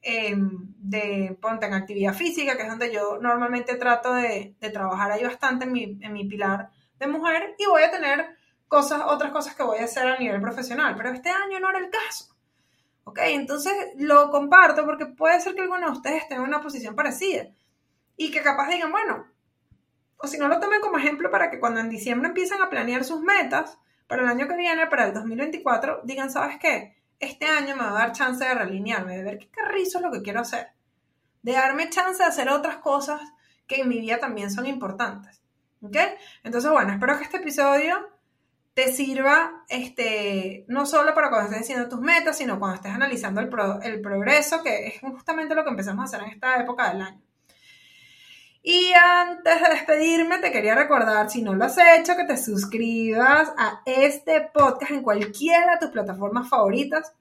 em, 0.00 0.48
de, 0.78 1.36
ponte 1.42 1.66
en 1.66 1.74
actividad 1.74 2.14
física, 2.14 2.56
que 2.56 2.62
es 2.62 2.68
donde 2.68 2.92
yo 2.92 3.18
normalmente 3.20 3.74
trato 3.74 4.14
de, 4.14 4.54
trabajar 4.72 5.10
ahí 5.10 5.24
bastante 5.24 5.64
en 5.64 5.72
mi, 5.72 5.98
en 6.00 6.12
mi 6.12 6.24
pilar 6.24 6.70
de 7.00 7.08
mujer, 7.08 7.56
y 7.58 7.66
voy 7.66 7.82
a 7.82 7.90
tener 7.90 8.36
cosas, 8.68 9.02
otras 9.06 9.32
cosas 9.32 9.56
que 9.56 9.64
voy 9.64 9.78
a 9.78 9.84
hacer 9.84 10.06
a 10.06 10.18
nivel 10.18 10.40
profesional, 10.40 10.94
pero 10.96 11.10
este 11.10 11.30
año 11.30 11.58
no 11.58 11.70
era 11.70 11.80
el 11.80 11.90
caso. 11.90 12.35
¿Ok? 13.08 13.20
Entonces 13.22 13.72
lo 13.98 14.30
comparto 14.30 14.84
porque 14.84 15.06
puede 15.06 15.40
ser 15.40 15.54
que 15.54 15.60
alguno 15.62 15.86
de 15.86 15.92
ustedes 15.92 16.22
esté 16.22 16.34
en 16.34 16.40
una 16.40 16.60
posición 16.60 16.96
parecida 16.96 17.46
y 18.16 18.32
que 18.32 18.42
capaz 18.42 18.68
digan, 18.68 18.90
bueno, 18.90 19.26
o 20.16 20.26
si 20.26 20.38
no 20.38 20.48
lo 20.48 20.58
tomen 20.58 20.80
como 20.80 20.98
ejemplo 20.98 21.30
para 21.30 21.48
que 21.48 21.60
cuando 21.60 21.78
en 21.78 21.88
diciembre 21.88 22.28
empiezan 22.28 22.60
a 22.62 22.68
planear 22.68 23.04
sus 23.04 23.20
metas 23.20 23.78
para 24.08 24.22
el 24.22 24.28
año 24.28 24.48
que 24.48 24.56
viene, 24.56 24.88
para 24.88 25.06
el 25.06 25.14
2024, 25.14 26.00
digan, 26.02 26.30
¿sabes 26.30 26.58
qué? 26.58 26.96
Este 27.20 27.46
año 27.46 27.76
me 27.76 27.84
va 27.84 27.90
a 27.90 28.06
dar 28.06 28.12
chance 28.12 28.44
de 28.44 28.52
realinearme, 28.52 29.16
de 29.16 29.22
ver 29.22 29.38
qué 29.38 29.50
carrizo 29.50 29.98
es 29.98 30.04
lo 30.04 30.10
que 30.10 30.22
quiero 30.22 30.40
hacer, 30.40 30.70
de 31.42 31.52
darme 31.52 31.88
chance 31.90 32.20
de 32.20 32.28
hacer 32.28 32.48
otras 32.48 32.78
cosas 32.78 33.20
que 33.68 33.82
en 33.82 33.88
mi 33.88 34.00
vida 34.00 34.18
también 34.18 34.50
son 34.50 34.66
importantes. 34.66 35.40
¿Ok? 35.80 35.96
Entonces, 36.42 36.72
bueno, 36.72 36.92
espero 36.92 37.18
que 37.18 37.24
este 37.24 37.36
episodio 37.36 38.15
te 38.76 38.92
sirva 38.92 39.64
este, 39.70 40.66
no 40.68 40.84
solo 40.84 41.14
para 41.14 41.30
cuando 41.30 41.46
estés 41.46 41.62
haciendo 41.62 41.88
tus 41.88 41.98
metas, 41.98 42.36
sino 42.36 42.58
cuando 42.58 42.76
estés 42.76 42.92
analizando 42.92 43.40
el, 43.40 43.48
el 43.82 44.02
progreso, 44.02 44.62
que 44.62 44.88
es 44.88 45.00
justamente 45.00 45.54
lo 45.54 45.64
que 45.64 45.70
empezamos 45.70 46.02
a 46.02 46.04
hacer 46.04 46.28
en 46.28 46.34
esta 46.34 46.60
época 46.60 46.92
del 46.92 47.00
año. 47.00 47.22
Y 48.62 48.92
antes 48.92 49.62
de 49.62 49.68
despedirme, 49.70 50.40
te 50.40 50.52
quería 50.52 50.74
recordar, 50.74 51.30
si 51.30 51.40
no 51.40 51.54
lo 51.54 51.64
has 51.64 51.78
hecho, 51.78 52.16
que 52.16 52.24
te 52.24 52.36
suscribas 52.36 53.50
a 53.56 53.80
este 53.86 54.42
podcast 54.52 54.90
en 54.90 55.02
cualquiera 55.02 55.72
de 55.72 55.78
tus 55.78 55.88
plataformas 55.88 56.46
favoritas. 56.46 57.14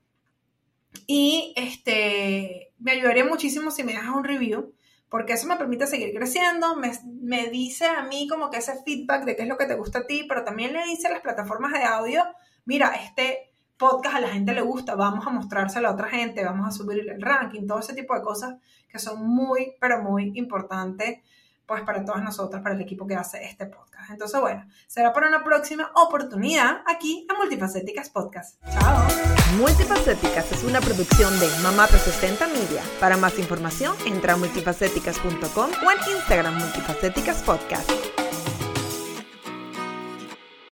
Y 1.07 1.53
este, 1.55 2.73
me 2.79 2.91
ayudaría 2.91 3.23
muchísimo 3.23 3.71
si 3.71 3.85
me 3.85 3.93
dejas 3.93 4.13
un 4.13 4.25
review 4.25 4.73
porque 5.15 5.31
eso 5.31 5.47
me 5.47 5.55
permite 5.55 5.87
seguir 5.87 6.13
creciendo, 6.13 6.75
me, 6.75 7.49
dice 7.49 7.85
a 7.85 8.03
mí 8.03 8.27
como 8.27 8.49
que 8.49 8.57
ese 8.57 8.73
feedback 8.83 9.23
de 9.23 9.37
qué 9.37 9.43
es 9.43 9.47
lo 9.47 9.55
que 9.57 9.65
te 9.65 9.75
gusta 9.75 9.99
a 9.99 10.05
ti, 10.05 10.25
pero 10.27 10.43
también 10.43 10.73
le 10.73 10.83
dice 10.83 11.07
a 11.07 11.11
las 11.11 11.21
plataformas 11.21 11.71
de 11.71 11.85
audio, 11.85 12.21
mira, 12.65 12.89
este 12.89 13.53
podcast 13.77 14.17
a 14.17 14.19
la 14.19 14.27
gente 14.27 14.53
le 14.53 14.59
gusta, 14.59 14.95
vamos 14.95 15.25
a 15.25 15.29
mostrárselo 15.29 15.87
a 15.87 15.93
otra 15.93 16.09
gente, 16.09 16.43
vamos 16.43 16.67
a 16.67 16.71
subir 16.71 16.99
el 16.99 17.21
ranking, 17.21 17.65
todo 17.65 17.79
ese 17.79 17.93
tipo 17.93 18.13
de 18.13 18.23
cosas 18.23 18.55
que 18.89 18.99
son 18.99 19.25
muy, 19.25 19.75
pero 19.79 20.03
muy 20.03 20.33
importantes 20.35 21.21
pues 21.65 21.81
para 21.83 22.03
todas 22.05 22.23
nosotras, 22.23 22.61
para 22.61 22.75
el 22.75 22.81
equipo 22.81 23.07
que 23.07 23.15
hace 23.15 23.43
este 23.43 23.65
podcast. 23.65 24.09
Entonces, 24.09 24.39
bueno, 24.39 24.65
será 24.87 25.13
para 25.13 25.27
una 25.27 25.43
próxima 25.43 25.91
oportunidad 25.95 26.81
aquí 26.85 27.25
en 27.29 27.37
Multifacéticas 27.37 28.09
Podcast. 28.09 28.61
Chao. 28.71 29.07
Multifacéticas 29.57 30.51
es 30.51 30.63
una 30.63 30.81
producción 30.81 31.37
de 31.39 31.49
Mamá 31.63 31.87
360 31.87 32.47
Media. 32.47 32.83
Para 32.99 33.17
más 33.17 33.39
información, 33.39 33.95
entra 34.05 34.33
a 34.33 34.37
multifacéticas.com 34.37 35.69
o 35.85 35.91
en 35.91 36.15
Instagram 36.15 36.57
Multifacéticas 36.57 37.41
Podcast. 37.41 37.89